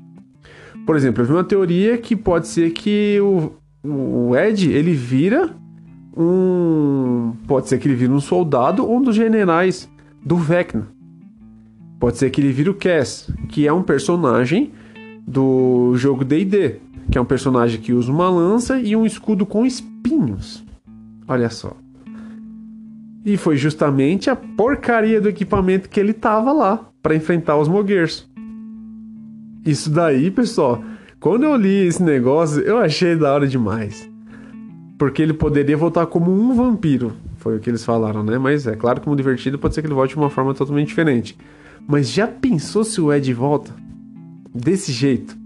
Por 0.86 0.96
exemplo, 0.96 1.22
eu 1.22 1.28
vi 1.28 1.34
uma 1.34 1.44
teoria 1.44 1.98
que 1.98 2.16
pode 2.16 2.48
ser 2.48 2.72
que 2.72 3.20
o, 3.22 3.52
o 3.84 4.36
Ed 4.36 4.72
ele 4.72 4.94
vira 4.94 5.54
um. 6.16 7.34
Pode 7.48 7.68
ser 7.68 7.78
que 7.78 7.88
ele 7.88 7.96
vire 7.96 8.12
um 8.12 8.22
soldado 8.22 8.86
ou 8.86 8.98
um 8.98 9.02
dos 9.02 9.16
generais 9.16 9.90
do 10.24 10.38
Vecna. 10.38 10.88
Pode 12.00 12.18
ser 12.18 12.30
que 12.30 12.42
ele 12.42 12.52
vire 12.52 12.70
o 12.70 12.74
Cass, 12.74 13.32
que 13.50 13.68
é 13.68 13.74
um 13.74 13.84
personagem 13.84 14.72
do 15.28 15.96
jogo 15.96 16.24
DD, 16.24 16.76
que 17.12 17.18
é 17.18 17.22
um 17.22 17.26
personagem 17.26 17.80
que 17.80 17.94
usa 17.94 18.12
uma 18.12 18.30
lança 18.30 18.80
e 18.80 18.96
um 18.96 19.06
escudo 19.06 19.46
com 19.46 19.66
espinhos. 19.66 20.64
Olha 21.28 21.50
só. 21.50 21.76
E 23.26 23.38
foi 23.38 23.56
justamente 23.56 24.30
a 24.30 24.36
porcaria 24.36 25.22
do 25.22 25.30
equipamento 25.30 25.90
que 25.90 26.00
ele 26.00 26.12
tava 26.12 26.52
lá 26.52 26.90
para 27.02 27.16
enfrentar 27.16 27.58
os 27.58 27.70
Moguers. 27.70 28.30
Isso 29.66 29.90
daí, 29.90 30.30
pessoal, 30.30 30.84
quando 31.24 31.44
eu 31.44 31.56
li 31.56 31.88
esse 31.88 32.04
negócio, 32.04 32.62
eu 32.64 32.78
achei 32.78 33.16
da 33.16 33.34
hora 33.34 33.48
demais. 33.48 34.12
Porque 34.98 35.22
ele 35.22 35.32
poderia 35.32 35.78
voltar 35.78 36.06
como 36.06 36.30
um 36.30 36.54
vampiro. 36.54 37.14
Foi 37.38 37.56
o 37.56 37.62
que 37.62 37.70
eles 37.70 37.86
falaram, 37.86 38.22
né? 38.22 38.38
Mas 38.38 38.68
é 38.68 38.76
claro 38.76 39.00
que 39.00 39.10
o 39.10 39.16
divertido 39.16 39.58
pode 39.58 39.74
ser 39.74 39.82
que 39.82 39.88
ele 39.88 39.94
volte 39.94 40.16
de 40.16 40.18
uma 40.18 40.30
forma 40.30 40.54
totalmente 40.54 40.90
diferente. 40.90 41.38
Mas 41.88 42.12
já 42.12 42.28
pensou 42.28 42.84
se 42.84 43.00
o 43.00 43.12
Ed 43.14 43.34
volta? 43.34 43.74
Desse 44.54 44.92
jeito. 44.92 45.38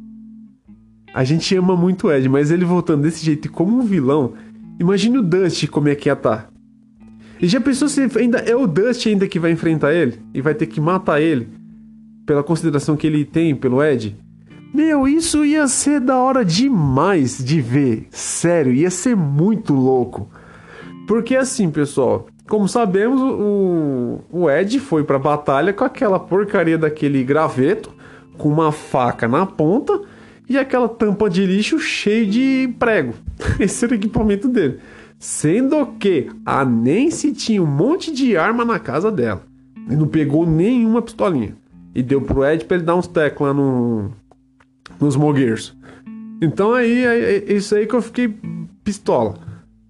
A 1.14 1.24
gente 1.24 1.56
ama 1.56 1.76
muito 1.76 2.08
o 2.08 2.12
Ed, 2.12 2.28
mas 2.28 2.50
ele 2.50 2.66
voltando 2.66 3.04
desse 3.04 3.24
jeito 3.24 3.46
e 3.46 3.50
como 3.50 3.78
um 3.78 3.84
vilão. 3.84 4.34
Imagine 4.80 5.20
o 5.20 5.24
Dust 5.24 5.68
como 5.68 5.90
é 5.90 5.96
que 5.96 6.10
ia 6.10 6.14
estar. 6.14 6.38
Tá. 6.38 6.50
E 7.40 7.48
já 7.48 7.62
pensou 7.62 7.88
se 7.88 8.02
ainda 8.18 8.40
é 8.40 8.56
o 8.56 8.66
Dust 8.66 9.06
ainda 9.06 9.28
que 9.28 9.38
vai 9.38 9.52
enfrentar 9.52 9.94
ele? 9.94 10.20
E 10.34 10.42
vai 10.42 10.56
ter 10.56 10.66
que 10.66 10.82
matar 10.82 11.22
ele? 11.22 11.48
Pela 12.26 12.42
consideração 12.42 12.98
que 12.98 13.06
ele 13.06 13.24
tem 13.24 13.56
pelo 13.56 13.84
Ed? 13.84 14.18
Meu, 14.74 15.08
isso 15.08 15.46
ia 15.46 15.68
ser 15.68 16.00
da 16.00 16.18
hora 16.18 16.44
demais 16.44 17.44
de 17.44 17.62
ver. 17.62 18.08
Sério, 18.12 18.72
ia 18.74 18.90
ser 18.90 19.16
muito 19.16 19.74
louco. 19.74 20.30
Porque 21.08 21.36
assim, 21.36 21.70
pessoal, 21.70 22.28
como 22.48 22.68
sabemos, 22.68 23.22
o, 23.22 24.20
o 24.32 24.50
Ed 24.50 24.80
foi 24.80 25.04
pra 25.04 25.18
batalha 25.18 25.74
com 25.74 25.84
aquela 25.84 26.20
porcaria 26.20 26.78
daquele 26.78 27.24
graveto, 27.24 27.94
com 28.38 28.50
uma 28.50 28.72
faca 28.72 29.28
na 29.28 29.46
ponta 29.46 30.02
e 30.50 30.58
aquela 30.58 30.88
tampa 30.88 31.30
de 31.30 31.46
lixo 31.46 31.80
cheio 31.80 32.26
de 32.26 32.74
prego. 32.80 33.14
Esse 33.60 33.86
era 33.86 33.94
o 33.94 33.98
equipamento 33.98 34.48
dele. 34.48 34.80
Sendo 35.20 35.86
que 36.00 36.30
a 36.46 36.64
Nancy 36.64 37.34
tinha 37.34 37.62
um 37.62 37.66
monte 37.66 38.12
de 38.12 38.38
arma 38.38 38.64
na 38.64 38.80
casa 38.80 39.12
dela. 39.12 39.44
E 39.90 39.96
não 39.96 40.08
pegou 40.08 40.46
nenhuma 40.46 41.02
pistolinha. 41.02 41.56
e 41.96 42.04
deu 42.04 42.22
pro 42.22 42.46
Ed 42.46 42.66
pra 42.66 42.78
ele 42.78 42.86
dar 42.86 42.96
uns 42.96 43.08
tecos 43.08 43.48
lá 43.48 43.54
no, 43.54 44.12
nos 45.00 45.16
mogueiros. 45.16 45.76
Então 46.42 46.74
aí, 46.74 47.06
é 47.06 47.54
isso 47.54 47.76
aí 47.76 47.88
que 47.88 47.96
eu 47.96 48.02
fiquei 48.02 48.34
pistola. 48.84 49.36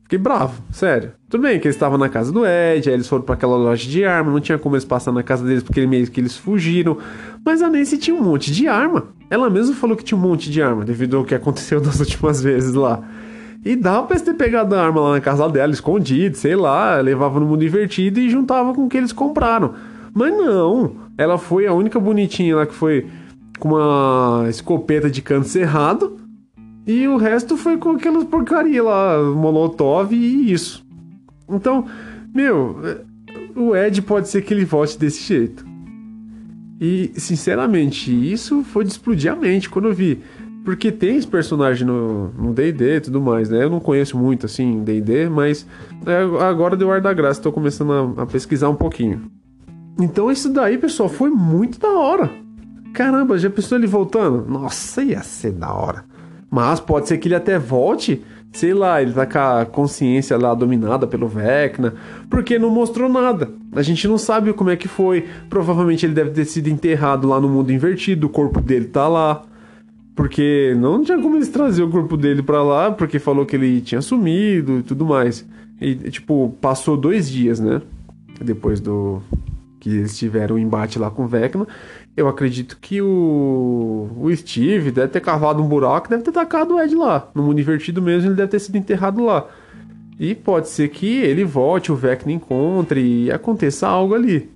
Fiquei 0.04 0.18
bravo, 0.18 0.62
sério. 0.72 1.12
Tudo 1.30 1.42
bem 1.42 1.60
que 1.60 1.68
eles 1.68 1.76
estavam 1.76 1.98
na 1.98 2.08
casa 2.08 2.32
do 2.32 2.46
Ed, 2.46 2.88
aí 2.88 2.96
eles 2.96 3.10
foram 3.10 3.24
para 3.24 3.36
aquela 3.36 3.58
loja 3.58 3.90
de 3.90 4.06
arma, 4.06 4.32
não 4.32 4.40
tinha 4.40 4.58
como 4.58 4.76
eles 4.76 4.86
passar 4.86 5.12
na 5.12 5.22
casa 5.22 5.46
deles 5.46 5.62
porque 5.62 5.86
meio 5.86 6.10
que 6.10 6.22
eles 6.22 6.38
fugiram. 6.38 6.98
Mas 7.44 7.62
a 7.62 7.70
Nancy 7.70 7.98
tinha 7.98 8.16
um 8.16 8.24
monte 8.24 8.50
de 8.50 8.70
arma. 8.70 9.10
Ela 9.30 9.50
mesma 9.50 9.76
falou 9.76 9.98
que 9.98 10.06
tinha 10.06 10.18
um 10.18 10.22
monte 10.22 10.50
de 10.50 10.62
arma, 10.62 10.86
devido 10.86 11.18
ao 11.18 11.26
que 11.26 11.36
aconteceu 11.36 11.82
das 11.84 12.00
últimas 12.00 12.42
vezes 12.42 12.74
lá. 12.74 13.04
E 13.66 13.76
dava 13.76 14.08
pra 14.08 14.16
eles 14.16 14.24
ter 14.24 14.34
pegado 14.36 14.74
a 14.74 14.82
arma 14.82 15.02
lá 15.02 15.12
na 15.12 15.20
casa 15.20 15.50
dela, 15.50 15.74
escondido, 15.74 16.38
sei 16.38 16.56
lá, 16.56 17.02
levava 17.02 17.38
no 17.42 17.46
mundo 17.46 17.66
invertido 17.66 18.18
e 18.22 18.30
juntava 18.30 18.74
com 18.74 18.86
o 18.86 18.90
que 18.90 18.96
eles 18.96 19.12
compraram. 19.12 19.74
Mas 20.14 20.32
não, 20.32 20.96
ela 21.18 21.38
foi 21.38 21.68
a 21.68 21.74
única 21.74 22.00
bonitinha 22.00 22.56
lá 22.56 22.66
que 22.66 22.74
foi 22.74 23.06
com 23.60 23.70
uma 23.70 24.46
escopeta 24.50 25.10
de 25.10 25.22
cano 25.22 25.44
cerrado 25.44 26.18
e 26.88 27.06
o 27.06 27.18
resto 27.18 27.58
foi 27.58 27.78
com 27.78 27.92
aquelas 27.92 28.24
porcaria 28.24 28.82
lá, 28.82 29.22
Molotov 29.22 30.14
e 30.14 30.54
isso. 30.54 30.86
Então, 31.50 31.86
meu, 32.34 32.78
o 33.54 33.76
Ed 33.76 34.02
pode 34.02 34.30
ser 34.30 34.42
que 34.42 34.54
ele 34.54 34.64
volte 34.64 34.98
desse 34.98 35.22
jeito. 35.22 35.66
E, 36.80 37.12
sinceramente, 37.16 38.12
isso 38.12 38.64
foi 38.64 38.86
de 38.86 38.92
explodir 38.92 39.32
a 39.32 39.36
mente 39.36 39.70
quando 39.70 39.90
eu 39.90 39.94
vi. 39.94 40.22
Porque 40.64 40.92
tem 40.92 41.18
esse 41.18 41.28
personagem 41.28 41.86
no 41.86 42.54
D&D 42.54 42.98
e 42.98 43.02
tudo 43.02 43.20
mais, 43.22 43.50
né? 43.50 43.64
Eu 43.64 43.70
não 43.70 43.80
conheço 43.80 44.18
muito, 44.18 44.46
assim, 44.46 44.84
D&D, 44.84 45.28
mas 45.30 45.66
é, 46.06 46.22
agora 46.44 46.78
deu 46.78 46.92
ar 46.92 47.02
da 47.02 47.14
graça, 47.14 47.42
tô 47.42 47.52
começando 47.52 48.16
a, 48.18 48.24
a 48.24 48.26
pesquisar 48.26 48.70
um 48.70 48.76
pouquinho. 48.76 49.24
Então 50.00 50.32
isso 50.32 50.50
daí, 50.50 50.78
pessoal, 50.78 51.10
foi 51.10 51.30
muito 51.30 51.80
da 51.80 51.90
hora. 51.90 52.30
Caramba, 52.98 53.38
já 53.38 53.48
pensou 53.48 53.78
ele 53.78 53.86
voltando? 53.86 54.44
Nossa, 54.50 55.04
ia 55.04 55.22
ser 55.22 55.52
da 55.52 55.72
hora. 55.72 56.04
Mas 56.50 56.80
pode 56.80 57.08
ser 57.08 57.20
que 57.20 57.28
ele 57.28 57.36
até 57.36 57.60
volte, 57.60 58.24
sei 58.52 58.74
lá, 58.74 59.00
ele 59.00 59.14
tá 59.14 59.24
com 59.24 59.38
a 59.38 59.66
consciência 59.68 60.36
lá 60.36 60.56
dominada 60.56 61.06
pelo 61.06 61.28
Vecna, 61.28 61.94
porque 62.28 62.58
não 62.58 62.72
mostrou 62.72 63.08
nada. 63.08 63.52
A 63.76 63.84
gente 63.84 64.08
não 64.08 64.18
sabe 64.18 64.52
como 64.52 64.72
é 64.72 64.76
que 64.76 64.88
foi. 64.88 65.28
Provavelmente 65.48 66.08
ele 66.08 66.16
deve 66.16 66.32
ter 66.32 66.46
sido 66.46 66.70
enterrado 66.70 67.28
lá 67.28 67.40
no 67.40 67.48
mundo 67.48 67.72
invertido, 67.72 68.26
o 68.26 68.32
corpo 68.32 68.60
dele 68.60 68.86
tá 68.86 69.08
lá. 69.08 69.44
Porque 70.16 70.76
não 70.80 71.04
tinha 71.04 71.22
como 71.22 71.36
eles 71.36 71.50
trazer 71.50 71.84
o 71.84 71.92
corpo 71.92 72.18
dele 72.18 72.42
pra 72.42 72.64
lá, 72.64 72.90
porque 72.90 73.20
falou 73.20 73.46
que 73.46 73.56
ele 73.56 73.80
tinha 73.80 74.02
sumido 74.02 74.80
e 74.80 74.82
tudo 74.82 75.06
mais. 75.06 75.48
E, 75.80 75.94
tipo, 76.10 76.58
passou 76.60 76.98
dois 76.98 77.30
dias, 77.30 77.60
né? 77.60 77.80
Depois 78.42 78.80
do, 78.80 79.22
que 79.80 79.90
eles 79.90 80.18
tiveram 80.18 80.56
um 80.56 80.60
embate 80.60 81.00
lá 81.00 81.10
com 81.10 81.24
o 81.24 81.28
Vecna. 81.28 81.68
Eu 82.18 82.28
acredito 82.28 82.80
que 82.82 83.00
o, 83.00 84.10
o 84.20 84.36
Steve 84.36 84.90
deve 84.90 85.10
ter 85.10 85.22
cavado 85.22 85.62
um 85.62 85.68
buraco, 85.68 86.10
deve 86.10 86.24
ter 86.24 86.32
tacado 86.32 86.74
o 86.74 86.82
Ed 86.82 86.96
lá. 86.96 87.30
No 87.36 87.44
mundo 87.44 87.62
invertido 87.62 88.02
mesmo, 88.02 88.30
ele 88.30 88.36
deve 88.36 88.50
ter 88.50 88.60
sido 88.60 88.76
enterrado 88.76 89.24
lá. 89.24 89.48
E 90.20 90.34
pode 90.34 90.68
ser 90.68 90.90
que 90.90 91.06
ele 91.06 91.46
volte, 91.46 91.92
o 91.92 91.96
Vecna 91.96 92.32
encontre 92.32 93.26
e 93.26 93.32
aconteça 93.32 93.88
algo 93.88 94.16
ali. 94.16 94.50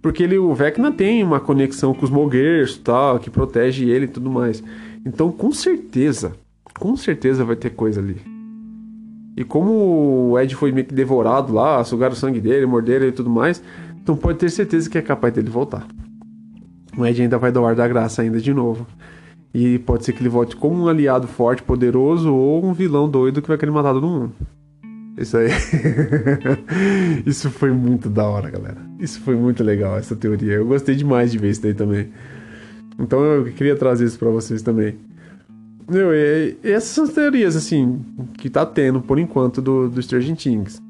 Porque 0.00 0.22
ele, 0.22 0.38
o 0.38 0.54
Vecna 0.54 0.90
tem 0.90 1.22
uma 1.22 1.38
conexão 1.38 1.92
com 1.92 2.06
os 2.06 2.10
Moguers 2.10 2.78
tal, 2.78 3.18
que 3.18 3.28
protege 3.28 3.86
ele 3.86 4.06
e 4.06 4.08
tudo 4.08 4.30
mais. 4.30 4.64
Então, 5.04 5.30
com 5.30 5.52
certeza, 5.52 6.32
com 6.80 6.96
certeza 6.96 7.44
vai 7.44 7.56
ter 7.56 7.70
coisa 7.70 8.00
ali. 8.00 8.16
E 9.36 9.44
como 9.44 10.30
o 10.30 10.38
Ed 10.38 10.54
foi 10.54 10.72
meio 10.72 10.86
que 10.86 10.94
devorado 10.94 11.52
lá, 11.52 11.84
sugaram 11.84 12.14
o 12.14 12.16
sangue 12.16 12.40
dele, 12.40 12.64
morderam 12.64 13.06
e 13.06 13.12
tudo 13.12 13.28
mais, 13.28 13.62
então 14.02 14.16
pode 14.16 14.38
ter 14.38 14.48
certeza 14.48 14.88
que 14.88 14.96
é 14.96 15.02
capaz 15.02 15.34
dele 15.34 15.50
voltar. 15.50 15.86
O 16.96 17.06
Ed 17.06 17.22
ainda 17.22 17.38
vai 17.38 17.52
doar 17.52 17.74
da 17.74 17.86
graça 17.86 18.22
ainda 18.22 18.40
de 18.40 18.52
novo. 18.52 18.86
E 19.52 19.78
pode 19.80 20.04
ser 20.04 20.12
que 20.12 20.22
ele 20.22 20.28
volte 20.28 20.56
como 20.56 20.84
um 20.84 20.88
aliado 20.88 21.26
forte, 21.26 21.62
poderoso 21.62 22.32
ou 22.32 22.64
um 22.64 22.72
vilão 22.72 23.08
doido 23.08 23.40
que 23.42 23.48
vai 23.48 23.58
querer 23.58 23.72
matar 23.72 23.92
todo 23.92 24.06
mundo. 24.06 24.32
Isso 25.16 25.36
aí. 25.36 25.48
isso 27.26 27.50
foi 27.50 27.72
muito 27.72 28.08
da 28.08 28.24
hora, 28.24 28.50
galera. 28.50 28.78
Isso 29.00 29.20
foi 29.20 29.34
muito 29.34 29.64
legal, 29.64 29.96
essa 29.96 30.14
teoria. 30.14 30.54
Eu 30.54 30.66
gostei 30.66 30.94
demais 30.94 31.32
de 31.32 31.38
ver 31.38 31.50
isso 31.50 31.62
daí 31.62 31.74
também. 31.74 32.08
Então 32.98 33.20
eu 33.20 33.44
queria 33.52 33.76
trazer 33.76 34.04
isso 34.04 34.18
para 34.18 34.30
vocês 34.30 34.62
também. 34.62 34.96
Meu, 35.88 36.10
essas 36.62 36.90
são 36.90 37.04
as 37.04 37.10
teorias, 37.10 37.56
assim, 37.56 38.04
que 38.36 38.50
tá 38.50 38.66
tendo 38.66 39.00
por 39.00 39.18
enquanto 39.18 39.62
do, 39.62 39.88
do 39.88 40.02
Stranger 40.02 40.36
Things. 40.36 40.82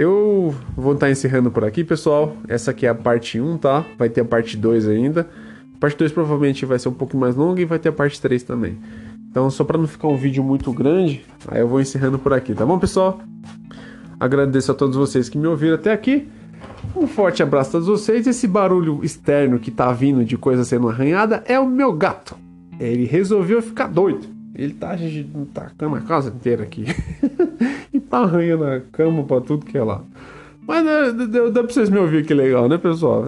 Eu 0.00 0.54
vou 0.74 0.94
estar 0.94 1.10
encerrando 1.10 1.50
por 1.50 1.62
aqui, 1.62 1.84
pessoal. 1.84 2.34
Essa 2.48 2.70
aqui 2.70 2.86
é 2.86 2.88
a 2.88 2.94
parte 2.94 3.38
1, 3.38 3.58
tá? 3.58 3.84
Vai 3.98 4.08
ter 4.08 4.22
a 4.22 4.24
parte 4.24 4.56
2 4.56 4.88
ainda. 4.88 5.28
A 5.76 5.78
parte 5.78 5.94
2 5.98 6.10
provavelmente 6.10 6.64
vai 6.64 6.78
ser 6.78 6.88
um 6.88 6.94
pouco 6.94 7.18
mais 7.18 7.36
longa 7.36 7.60
e 7.60 7.66
vai 7.66 7.78
ter 7.78 7.90
a 7.90 7.92
parte 7.92 8.18
3 8.18 8.42
também. 8.42 8.78
Então, 9.30 9.50
só 9.50 9.62
para 9.62 9.76
não 9.76 9.86
ficar 9.86 10.08
um 10.08 10.16
vídeo 10.16 10.42
muito 10.42 10.72
grande, 10.72 11.22
aí 11.46 11.60
eu 11.60 11.68
vou 11.68 11.82
encerrando 11.82 12.18
por 12.18 12.32
aqui, 12.32 12.54
tá 12.54 12.64
bom, 12.64 12.78
pessoal? 12.78 13.20
Agradeço 14.18 14.72
a 14.72 14.74
todos 14.74 14.96
vocês 14.96 15.28
que 15.28 15.36
me 15.36 15.46
ouviram 15.46 15.74
até 15.74 15.92
aqui. 15.92 16.26
Um 16.96 17.06
forte 17.06 17.42
abraço 17.42 17.68
a 17.68 17.72
todos 17.72 17.88
vocês. 17.88 18.26
Esse 18.26 18.48
barulho 18.48 19.04
externo 19.04 19.58
que 19.58 19.70
tá 19.70 19.92
vindo 19.92 20.24
de 20.24 20.38
coisa 20.38 20.64
sendo 20.64 20.88
arranhada 20.88 21.44
é 21.46 21.60
o 21.60 21.66
meu 21.66 21.92
gato. 21.92 22.34
Ele 22.80 23.04
resolveu 23.04 23.60
ficar 23.60 23.88
doido. 23.88 24.26
Ele 24.54 24.72
tá 24.72 24.96
tacando 25.52 25.96
a 25.96 26.00
casa 26.00 26.30
inteira 26.30 26.62
aqui. 26.62 26.86
tá 28.10 28.18
arranhando 28.18 28.64
a 28.64 28.80
cama 28.80 29.22
pra 29.22 29.40
tudo 29.40 29.64
que 29.64 29.78
é 29.78 29.82
lá. 29.82 30.02
Mas 30.66 30.84
né, 30.84 31.26
dá, 31.26 31.48
dá 31.48 31.62
pra 31.62 31.72
vocês 31.72 31.88
me 31.88 31.98
ouvir 31.98 32.26
que 32.26 32.34
legal, 32.34 32.68
né, 32.68 32.76
pessoal? 32.76 33.24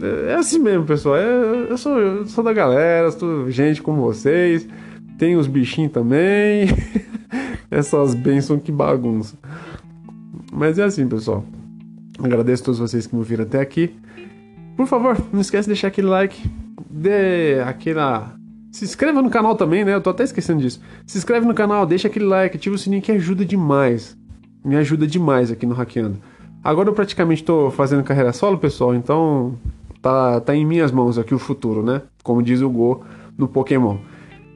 É, 0.00 0.32
é 0.32 0.34
assim 0.34 0.58
mesmo, 0.58 0.84
pessoal. 0.84 1.16
É, 1.16 1.66
eu, 1.70 1.76
sou, 1.78 1.98
eu 1.98 2.26
sou 2.26 2.44
da 2.44 2.52
galera, 2.52 3.10
sou 3.10 3.50
gente 3.50 3.82
como 3.82 4.02
vocês. 4.02 4.68
Tem 5.18 5.36
os 5.36 5.46
bichinhos 5.46 5.92
também. 5.92 6.68
Essas 7.70 8.14
bênçãos 8.14 8.62
que 8.62 8.70
bagunça. 8.70 9.36
Mas 10.52 10.78
é 10.78 10.84
assim, 10.84 11.08
pessoal. 11.08 11.44
Agradeço 12.22 12.62
a 12.62 12.66
todos 12.66 12.80
vocês 12.80 13.06
que 13.06 13.14
me 13.14 13.20
ouviram 13.20 13.44
até 13.44 13.60
aqui. 13.60 13.94
Por 14.76 14.86
favor, 14.86 15.16
não 15.32 15.40
esquece 15.40 15.66
de 15.66 15.74
deixar 15.74 15.88
aquele 15.88 16.06
like, 16.06 16.48
dê 16.88 17.60
aquela 17.60 18.38
se 18.70 18.84
inscreva 18.84 19.22
no 19.22 19.30
canal 19.30 19.56
também, 19.56 19.84
né? 19.84 19.94
Eu 19.94 20.00
tô 20.00 20.10
até 20.10 20.24
esquecendo 20.24 20.60
disso. 20.60 20.80
Se 21.06 21.16
inscreve 21.16 21.46
no 21.46 21.54
canal, 21.54 21.86
deixa 21.86 22.08
aquele 22.08 22.26
like, 22.26 22.56
ativa 22.56 22.74
o 22.74 22.78
sininho 22.78 23.02
que 23.02 23.12
ajuda 23.12 23.44
demais. 23.44 24.17
Me 24.68 24.76
ajuda 24.76 25.06
demais 25.06 25.50
aqui 25.50 25.64
no 25.64 25.74
Hackeando. 25.74 26.18
Agora 26.62 26.90
eu 26.90 26.92
praticamente 26.92 27.42
tô 27.42 27.70
fazendo 27.70 28.04
carreira 28.04 28.34
solo, 28.34 28.58
pessoal, 28.58 28.94
então 28.94 29.54
tá, 30.02 30.42
tá 30.42 30.54
em 30.54 30.66
minhas 30.66 30.92
mãos 30.92 31.16
aqui 31.16 31.34
o 31.34 31.38
futuro, 31.38 31.82
né? 31.82 32.02
Como 32.22 32.42
diz 32.42 32.60
o 32.60 32.68
Go 32.68 33.02
no 33.38 33.48
Pokémon. 33.48 33.96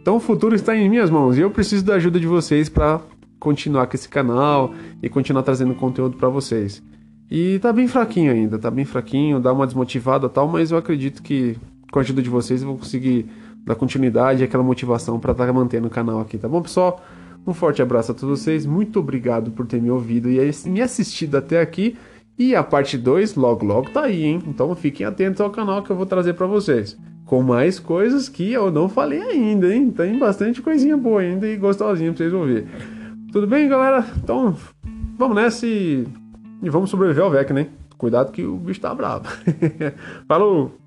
Então 0.03 0.17
o 0.17 0.21
futuro 0.21 0.55
está 0.55 0.77
em 0.77 0.87
minhas 0.87 1.09
mãos 1.09 1.39
e 1.39 1.41
eu 1.41 1.51
preciso 1.51 1.83
da 1.83 1.95
ajuda 1.95 2.21
de 2.21 2.27
vocês 2.27 2.69
para 2.69 3.01
continuar 3.41 3.87
com 3.87 3.97
esse 3.97 4.07
canal 4.07 4.75
e 5.03 5.09
continuar 5.09 5.45
trazendo 5.45 5.75
conteúdo 5.75 6.19
para 6.19 6.29
vocês. 6.29 6.83
E 7.31 7.59
tá 7.61 7.73
bem 7.73 7.89
fraquinho 7.89 8.33
ainda, 8.33 8.59
tá 8.59 8.71
bem 8.71 8.85
fraquinho, 8.85 9.41
dá 9.41 9.51
uma 9.51 9.67
desmotivada 9.67 10.29
tal, 10.29 10.47
mas 10.47 10.73
eu 10.73 10.77
acredito 10.77 11.23
que 11.23 11.57
com 11.91 11.99
a 11.99 12.03
ajuda 12.03 12.21
de 12.21 12.29
vocês 12.29 12.61
eu 12.61 12.69
vou 12.69 12.77
conseguir 12.77 13.27
da 13.65 13.75
continuidade 13.75 14.43
e 14.43 14.45
aquela 14.45 14.63
motivação 14.63 15.19
para 15.19 15.33
estar 15.33 15.47
tá 15.47 15.53
mantendo 15.55 15.87
o 15.87 15.91
canal 15.91 16.21
aqui, 16.21 16.37
tá 16.37 16.47
bom, 16.47 16.61
pessoal? 16.61 17.03
Um 17.47 17.53
forte 17.53 17.83
abraço 17.83 18.13
a 18.13 18.15
todos 18.15 18.41
vocês, 18.41 18.65
muito 18.65 19.01
obrigado 19.01 19.51
por 19.51 19.67
ter 19.67 19.81
me 19.81 19.91
ouvido 19.91 20.31
e 20.31 20.39
me 20.67 20.81
assistido 20.81 21.37
até 21.37 21.61
aqui. 21.61 21.97
E 22.39 22.55
a 22.55 22.63
parte 22.63 22.97
2 22.97 23.35
logo 23.35 23.65
logo 23.65 23.91
tá 23.91 24.03
aí, 24.03 24.25
hein? 24.25 24.43
Então 24.47 24.75
fiquem 24.75 25.05
atentos 25.05 25.41
ao 25.41 25.51
canal 25.51 25.83
que 25.83 25.91
eu 25.91 25.97
vou 25.97 26.07
trazer 26.07 26.35
para 26.35 26.47
vocês. 26.47 26.97
Com 27.27 27.43
mais 27.43 27.79
coisas 27.79 28.29
que 28.29 28.53
eu 28.53 28.71
não 28.71 28.89
falei 28.89 29.21
ainda, 29.21 29.73
hein? 29.73 29.91
Tem 29.91 30.19
bastante 30.19 30.63
coisinha 30.63 30.97
boa 30.97 31.21
ainda 31.21 31.47
e 31.47 31.57
gostosinha 31.57 32.11
pra 32.13 32.19
vocês 32.19 32.33
ouvir. 32.33 32.67
Tudo 33.33 33.47
bem, 33.47 33.69
galera? 33.69 34.07
Então, 34.17 34.57
vamos 35.19 35.37
nessa 35.37 35.67
e, 35.67 36.07
e 36.63 36.71
vamos 36.71 36.91
sobreviver 36.91 37.25
ao 37.25 37.31
VEC, 37.31 37.53
né? 37.53 37.69
Cuidado 37.97 38.33
que 38.33 38.45
o 38.45 38.57
bicho 38.57 38.81
tá 38.81 38.95
bravo. 38.95 39.25
Falou! 40.27 40.82